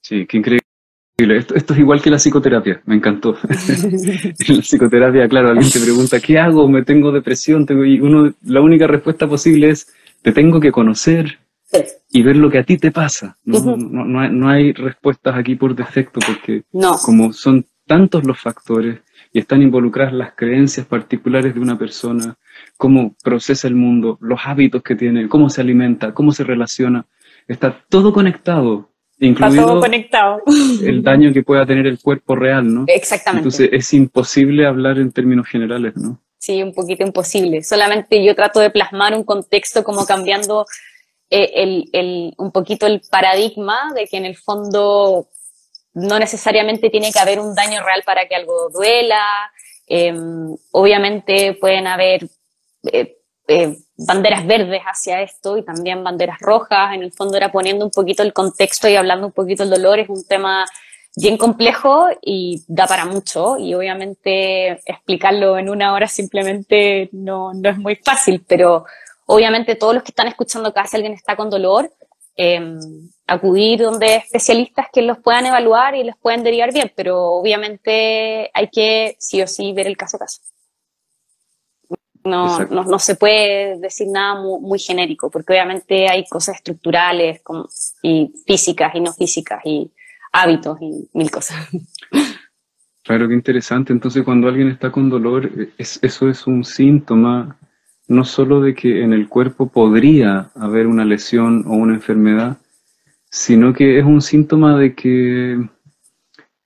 [0.00, 0.62] Sí, qué increíble.
[1.16, 3.36] Esto, esto, es igual que la psicoterapia, me encantó.
[3.48, 6.68] en la psicoterapia, claro, alguien te pregunta, ¿qué hago?
[6.68, 7.66] ¿Me tengo depresión?
[7.66, 7.84] Tengo...
[7.84, 9.92] Y uno, la única respuesta posible es,
[10.22, 11.38] te tengo que conocer,
[12.10, 13.36] y ver lo que a ti te pasa.
[13.44, 16.64] No, no, hay, respuestas aquí por defecto porque
[17.02, 19.00] como son tantos los factores
[19.32, 22.36] y están involucradas las creencias particulares de una persona,
[22.76, 27.04] cómo procesa el mundo, los hábitos que tiene, cómo se alimenta, cómo se relaciona,
[27.48, 28.90] está todo conectado.
[29.18, 30.42] Incluido todo conectado.
[30.84, 32.84] el daño que pueda tener el cuerpo real, ¿no?
[32.86, 33.48] Exactamente.
[33.48, 36.20] Entonces es imposible hablar en términos generales, ¿no?
[36.38, 37.62] Sí, un poquito imposible.
[37.62, 40.66] Solamente yo trato de plasmar un contexto como cambiando
[41.34, 45.28] el, el, un poquito el paradigma de que en el fondo
[45.94, 49.22] no necesariamente tiene que haber un daño real para que algo duela.
[49.86, 52.24] Em, obviamente pueden haber
[52.92, 53.16] eh,
[53.46, 56.94] eh, banderas verdes hacia esto y también banderas rojas.
[56.94, 60.00] En el fondo era poniendo un poquito el contexto y hablando un poquito del dolor.
[60.00, 60.64] Es un tema
[61.16, 67.70] bien complejo y da para mucho y obviamente explicarlo en una hora simplemente no, no
[67.70, 68.84] es muy fácil, pero
[69.26, 71.90] Obviamente todos los que están escuchando acá, si alguien está con dolor,
[72.36, 72.78] em,
[73.26, 78.68] acudir donde especialistas que los puedan evaluar y les puedan derivar bien, pero obviamente hay
[78.68, 80.40] que sí o sí ver el caso a caso.
[82.24, 87.68] No, no, no, se puede decir nada muy, genérico, porque obviamente hay cosas estructurales como,
[88.02, 89.92] y físicas y no físicas y
[90.32, 91.68] hábitos y mil cosas.
[93.02, 93.92] Claro, qué interesante.
[93.92, 97.58] Entonces, cuando alguien está con dolor, eso es un síntoma
[98.08, 102.58] no solo de que en el cuerpo podría haber una lesión o una enfermedad,
[103.30, 105.58] sino que es un síntoma de que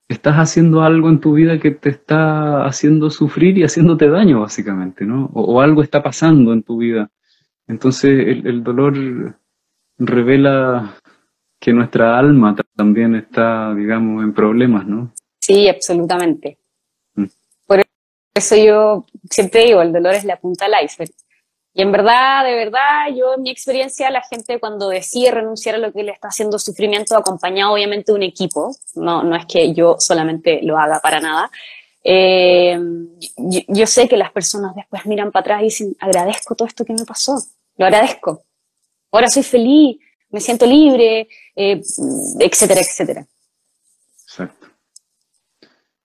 [0.08, 5.04] estás haciendo algo en tu vida que te está haciendo sufrir y haciéndote daño, básicamente,
[5.04, 5.30] ¿no?
[5.34, 7.10] O, algo está pasando en tu vida.
[7.66, 8.10] Entonces,
[8.44, 9.36] el, dolor
[9.98, 10.96] revela
[11.60, 15.12] que nuestra alma también está, digamos, en problemas, ¿no?
[15.40, 16.58] Sí, absolutamente.
[17.14, 17.24] Mm.
[17.66, 17.84] Por
[18.34, 21.12] eso yo siempre digo, el dolor es la punta del iceberg.
[21.78, 25.78] Y en verdad, de verdad, yo en mi experiencia, la gente cuando decide renunciar a
[25.78, 29.72] lo que le está haciendo sufrimiento, acompañado obviamente de un equipo, no, no es que
[29.72, 31.52] yo solamente lo haga para nada,
[32.02, 32.76] eh,
[33.68, 36.94] yo, sé que las personas después miran para atrás y dicen, agradezco todo esto que
[36.94, 37.40] me pasó,
[37.76, 38.42] lo agradezco.
[39.12, 39.98] Ahora soy feliz,
[40.30, 41.80] me siento libre, eh,
[42.40, 43.24] etcétera, etcétera.
[44.24, 44.66] Exacto.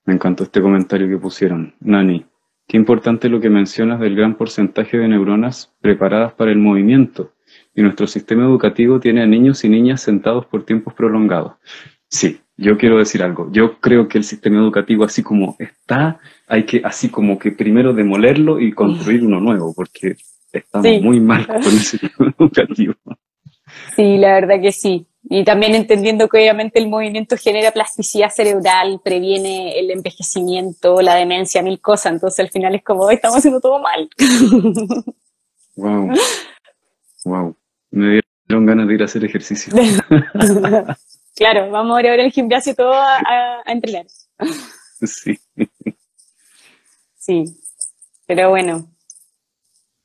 [0.06, 1.74] Me encantó este comentario que pusieron.
[1.80, 2.24] Nani,
[2.68, 7.34] Qué importante lo que mencionas del gran porcentaje de neuronas preparadas para el movimiento.
[7.76, 11.54] Y nuestro sistema educativo tiene a niños y niñas sentados por tiempos prolongados.
[12.08, 13.50] Sí, yo quiero decir algo.
[13.52, 17.94] Yo creo que el sistema educativo, así como está, hay que, así como que primero
[17.94, 20.16] demolerlo y construir uno nuevo, porque
[20.52, 22.94] estamos muy mal con el sistema educativo.
[23.96, 25.08] Sí, la verdad que sí.
[25.36, 31.64] Y también entendiendo que obviamente el movimiento genera plasticidad cerebral, previene el envejecimiento, la demencia,
[31.64, 32.14] mil cosas.
[32.14, 34.10] Entonces al final es como, estamos haciendo todo mal.
[35.76, 36.12] Wow.
[37.26, 37.58] Wow.
[37.90, 39.74] Me dieron ganas de ir a hacer ejercicio.
[41.36, 43.18] claro, vamos a ir ahora al gimnasio todo a,
[43.66, 44.06] a entrenar.
[45.02, 45.40] Sí.
[47.18, 47.46] Sí.
[48.28, 48.88] Pero bueno.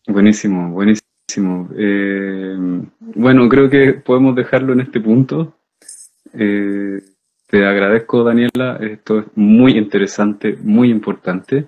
[0.06, 1.07] Buenísimo, buenísimo.
[1.36, 2.56] Eh,
[3.00, 5.54] bueno, creo que podemos dejarlo en este punto.
[6.32, 7.02] Eh,
[7.46, 8.78] te agradezco, Daniela.
[8.80, 11.66] Esto es muy interesante, muy importante.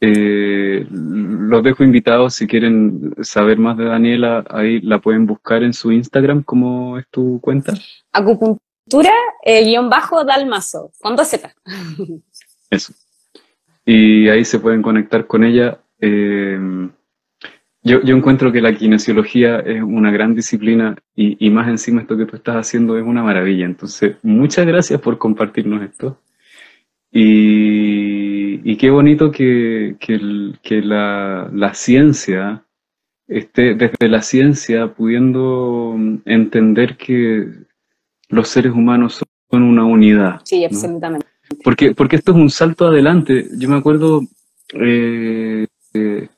[0.00, 4.44] Eh, los dejo invitados si quieren saber más de Daniela.
[4.48, 6.42] Ahí la pueden buscar en su Instagram.
[6.44, 7.74] ¿Cómo es tu cuenta?
[8.12, 9.12] Acupuntura
[9.44, 11.54] guion bajo Dalmazo, con dos Z.
[12.70, 12.94] Eso.
[13.84, 15.80] Y ahí se pueden conectar con ella.
[17.82, 22.16] Yo, yo, encuentro que la kinesiología es una gran disciplina y, y, más encima esto
[22.16, 23.64] que tú estás haciendo es una maravilla.
[23.64, 26.18] Entonces, muchas gracias por compartirnos esto.
[27.10, 32.64] Y, y qué bonito que, que, que la, la, ciencia
[33.26, 37.48] esté desde la ciencia pudiendo entender que
[38.28, 40.40] los seres humanos son una unidad.
[40.44, 41.26] Sí, absolutamente.
[41.64, 43.48] Porque, porque esto es un salto adelante.
[43.56, 44.22] Yo me acuerdo...
[44.74, 46.28] Eh, eh,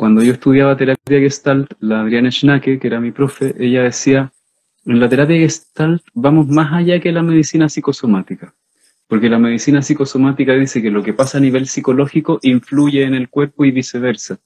[0.00, 4.32] cuando yo estudiaba terapia gestalt, la Adriana Schnake, que era mi profe, ella decía,
[4.86, 8.54] en la terapia gestalt vamos más allá que la medicina psicosomática,
[9.08, 13.28] porque la medicina psicosomática dice que lo que pasa a nivel psicológico influye en el
[13.28, 14.38] cuerpo y viceversa.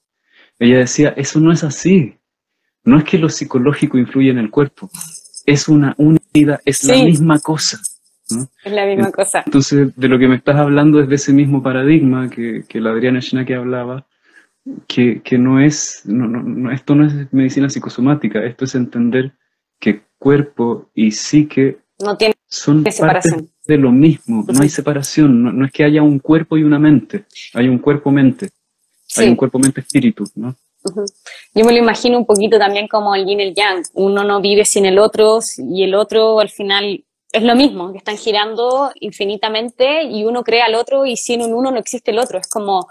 [0.58, 2.16] Ella decía, eso no es así,
[2.82, 4.90] no es que lo psicológico influye en el cuerpo,
[5.46, 7.78] es una unidad, es la misma cosa.
[8.64, 9.44] Es la misma cosa.
[9.46, 12.90] Entonces, de lo que me estás hablando es de ese mismo paradigma que, que la
[12.90, 14.04] Adriana Schnake hablaba,
[14.86, 19.32] que, que no es, no, no, esto no es medicina psicosomática, esto es entender
[19.78, 23.50] que cuerpo y psique no tiene son separación.
[23.66, 27.26] de lo mismo, no hay separación, no, es que haya un cuerpo y una mente,
[27.52, 28.50] hay un cuerpo-mente,
[29.16, 30.54] hay un cuerpo-mente-espíritu, ¿no?
[31.54, 34.40] Yo me lo imagino un poquito también como el yin y el yang, uno no
[34.40, 38.92] vive sin el otro y el otro al final es lo mismo, que están girando
[39.00, 42.48] infinitamente y uno crea al otro y sin un uno no existe el otro, es
[42.48, 42.86] como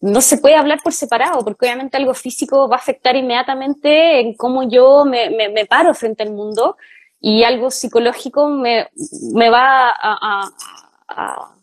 [0.00, 4.34] no se puede hablar por separado, porque obviamente algo físico va a afectar inmediatamente en
[4.34, 6.76] cómo yo me, me, paro frente al mundo
[7.20, 8.88] y algo psicológico me,
[9.32, 10.50] me va a,
[11.08, 11.54] a,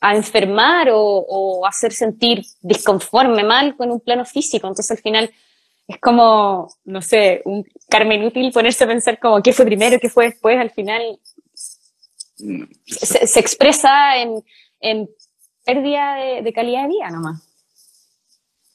[0.00, 4.66] a, enfermar o, o, hacer sentir disconforme, mal con un plano físico.
[4.66, 5.30] Entonces al final
[5.86, 10.10] es como, no sé, un Carmen útil ponerse a pensar como qué fue primero, qué
[10.10, 11.18] fue después, al final
[12.40, 14.44] mm, se, se expresa en,
[14.80, 15.08] en
[15.68, 17.46] pérdida de, calidad de vida nomás.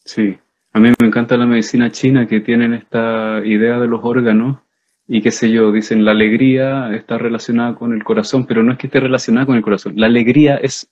[0.05, 0.37] Sí,
[0.73, 4.59] a mí me encanta la medicina china que tienen esta idea de los órganos
[5.07, 8.77] y qué sé yo, dicen la alegría está relacionada con el corazón, pero no es
[8.77, 10.87] que esté relacionada con el corazón, la alegría es,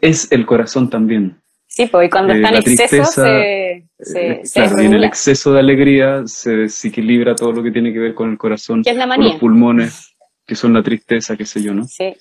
[0.00, 1.40] es, el corazón también.
[1.66, 6.26] Sí, porque cuando está en eh, exceso se, se, eh, en el exceso de alegría
[6.26, 10.54] se desequilibra todo lo que tiene que ver con el corazón, con los pulmones, que
[10.54, 11.84] son la tristeza, qué sé yo, ¿no?
[11.84, 12.14] Sí.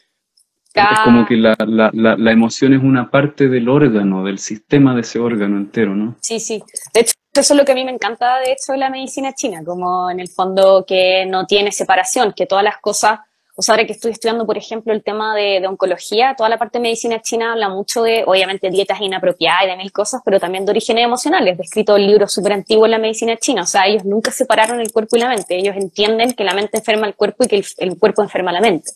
[0.82, 5.02] Es como que la, la, la, emoción es una parte del órgano, del sistema de
[5.02, 6.16] ese órgano entero, ¿no?
[6.22, 6.62] Sí, sí.
[6.94, 9.34] De hecho, eso es lo que a mí me encanta, de hecho, de la medicina
[9.34, 13.20] china, como en el fondo que no tiene separación, que todas las cosas
[13.60, 16.78] o sea, ahora que estoy estudiando, por ejemplo, el tema de, oncología, toda la parte
[16.78, 20.64] de medicina china habla mucho de, obviamente, dietas inapropiadas y de mil cosas, pero también
[20.64, 21.58] de orígenes emocionales.
[21.58, 23.64] He escrito el libro súper antiguo en la medicina china.
[23.64, 25.58] O sea, ellos nunca separaron el cuerpo y la mente.
[25.58, 28.92] Ellos entienden que la mente enferma el cuerpo y que el, cuerpo enferma la mente.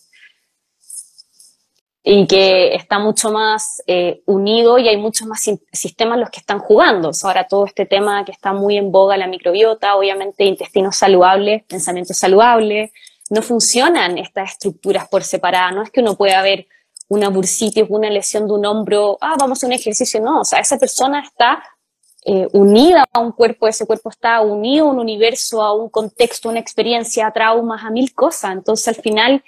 [2.03, 6.59] Y que está mucho más eh, unido y hay muchos más sistemas los que están
[6.59, 7.09] jugando.
[7.09, 10.91] O sea, ahora todo este tema que está muy en boga, la microbiota, obviamente intestino
[10.91, 12.91] saludable, pensamiento saludable,
[13.29, 15.75] no funcionan estas estructuras por separado.
[15.75, 16.65] No es que uno pueda ver
[17.07, 20.21] una bursitis, una lesión de un hombro, ah, vamos a un ejercicio.
[20.21, 21.61] No, o sea, esa persona está
[22.23, 26.47] eh, unida a un cuerpo, ese cuerpo está unido a un universo, a un contexto,
[26.47, 28.53] a una experiencia, a traumas, a mil cosas.
[28.53, 29.43] Entonces, al final,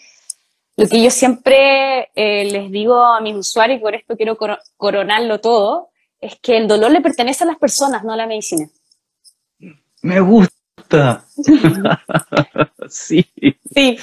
[0.76, 4.38] lo que yo siempre eh, les digo a mis usuarios, y por esto quiero
[4.78, 8.68] coronarlo todo, es que el dolor le pertenece a las personas, no a la medicina.
[10.02, 10.64] Me gusta
[12.90, 13.26] sí.
[13.74, 13.98] Sí.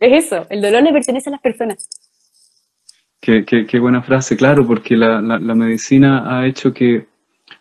[0.00, 1.88] Es eso, el dolor le pertenece a las personas.
[3.20, 7.08] Qué, qué, buena frase, claro, porque la, la, medicina ha hecho que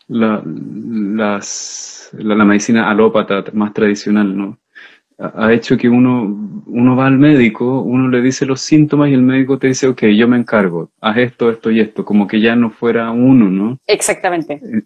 [0.07, 4.59] la, las, la, medicina alópata más tradicional, ¿no?
[5.19, 9.23] Ha hecho que uno, uno va al médico, uno le dice los síntomas y el
[9.23, 12.55] médico te dice, ok, yo me encargo, haz esto, esto y esto, como que ya
[12.55, 13.79] no fuera uno, ¿no?
[13.87, 14.53] Exactamente.
[14.53, 14.83] Eh,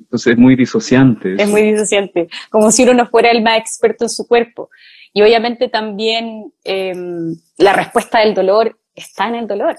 [0.00, 1.34] entonces es muy disociante.
[1.38, 4.70] Es muy disociante, como si uno no fuera el más experto en su cuerpo.
[5.12, 9.76] Y obviamente también em, la respuesta del dolor está en el dolor.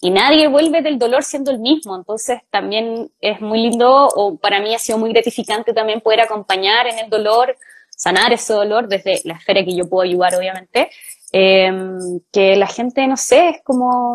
[0.00, 1.96] Y nadie vuelve del dolor siendo el mismo.
[1.96, 6.86] Entonces también es muy lindo, o para mí ha sido muy gratificante también poder acompañar
[6.86, 7.56] en el dolor
[8.02, 10.90] sanar ese dolor desde la esfera que yo puedo ayudar, obviamente,
[11.30, 14.14] em, que la gente, no sé, es como,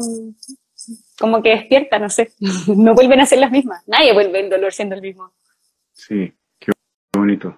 [1.18, 2.34] como que despierta, no sé,
[2.68, 5.32] no vuelven a ser las mismas, nadie vuelve el dolor siendo el mismo.
[5.94, 6.74] Sí, qué
[7.14, 7.58] bonito,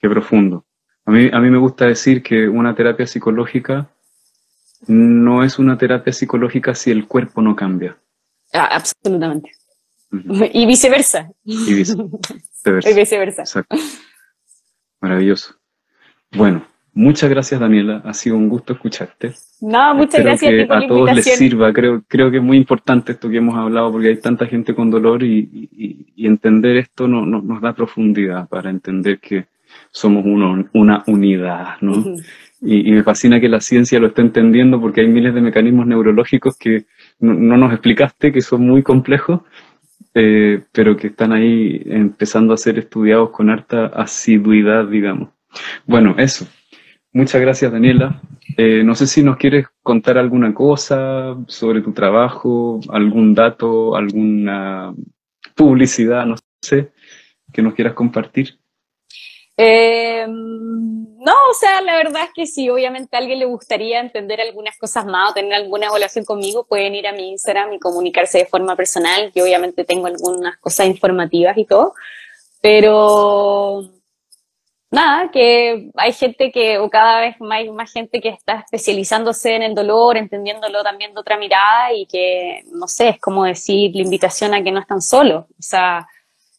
[0.00, 0.64] qué profundo.
[1.04, 3.88] A mí, a mí me gusta decir que una terapia psicológica
[4.88, 7.96] no es una terapia psicológica si el cuerpo no cambia.
[8.52, 9.52] Ah, absolutamente.
[10.52, 11.30] Y viceversa.
[11.44, 12.90] Y viceversa.
[12.90, 13.42] y viceversa.
[13.42, 13.76] Exacto.
[15.06, 15.54] Maravilloso.
[16.32, 19.34] Bueno, muchas gracias Daniela, ha sido un gusto escucharte.
[19.60, 23.30] No, muchas gracias que a, todos les sirva, creo, creo que es muy importante esto
[23.30, 27.72] que hemos hablado porque hay tanta gente con dolor y, entender esto no, nos da
[27.72, 29.46] profundidad para entender que
[29.92, 32.16] somos uno, una unidad, ¿no?
[32.60, 36.56] y, me fascina que la ciencia lo esté entendiendo porque hay miles de mecanismos neurológicos
[36.58, 36.86] que
[37.20, 39.42] no nos explicaste, que son muy complejos
[40.14, 45.30] eh, pero que están ahí empezando a ser estudiados con harta asiduidad, digamos.
[45.86, 46.46] Bueno, eso.
[47.12, 48.20] Muchas gracias, Daniela.
[48.56, 54.94] Eh, no sé si nos quieres contar alguna cosa sobre tu trabajo, algún dato, alguna
[55.54, 56.92] publicidad, no sé,
[57.52, 58.58] que nos quieras compartir.
[59.56, 64.40] Eh, no, o sea, la verdad es que si obviamente a alguien le gustaría entender
[64.40, 68.38] algunas cosas más o tener alguna evaluación conmigo, pueden ir a mi Instagram y comunicarse
[68.38, 69.32] de forma personal.
[69.34, 71.94] Yo obviamente tengo algunas cosas informativas y todo,
[72.60, 73.90] pero
[74.90, 79.62] nada, que hay gente que, o cada vez más, más gente que está especializándose en
[79.62, 84.02] el dolor, entendiéndolo también de otra mirada y que, no sé, es como decir la
[84.02, 85.46] invitación a que no están solos.
[85.58, 86.06] O sea,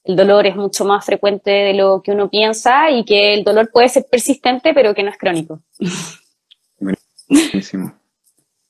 [0.08, 3.70] el dolor es mucho más frecuente de lo que uno piensa y que el dolor
[3.72, 5.62] puede ser persistente, pero que no es crónico.
[7.28, 7.93] Buenísimo.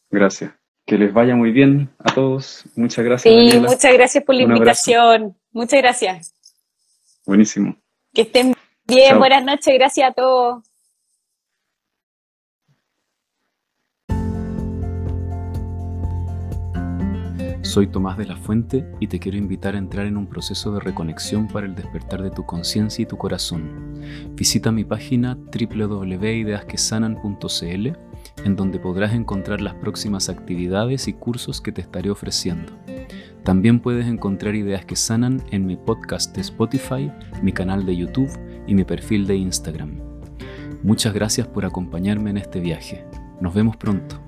[0.10, 0.52] Gracias.
[0.86, 2.64] Que les vaya muy bien a todos.
[2.76, 3.32] Muchas gracias.
[3.32, 5.38] Sí, muchas gracias por la invitación.
[5.52, 6.34] Muchas gracias.
[7.26, 7.76] Buenísimo.
[8.14, 9.20] Que estén bien.
[9.20, 9.74] Buenas noches.
[9.76, 10.64] Gracias a todos.
[17.62, 20.80] Soy Tomás de la Fuente y te quiero invitar a entrar en un proceso de
[20.80, 24.02] reconexión para el despertar de tu conciencia y tu corazón.
[24.36, 27.88] Visita mi página www.ideasquesanan.cl
[28.46, 32.74] en donde podrás encontrar las próximas actividades y cursos que te estaré ofreciendo.
[33.44, 38.30] También puedes encontrar ideas que sanan en mi podcast de Spotify, mi canal de YouTube
[38.68, 40.00] y mi perfil de Instagram.
[40.84, 43.06] Muchas gracias por acompañarme en este viaje.
[43.42, 44.27] Nos vemos pronto.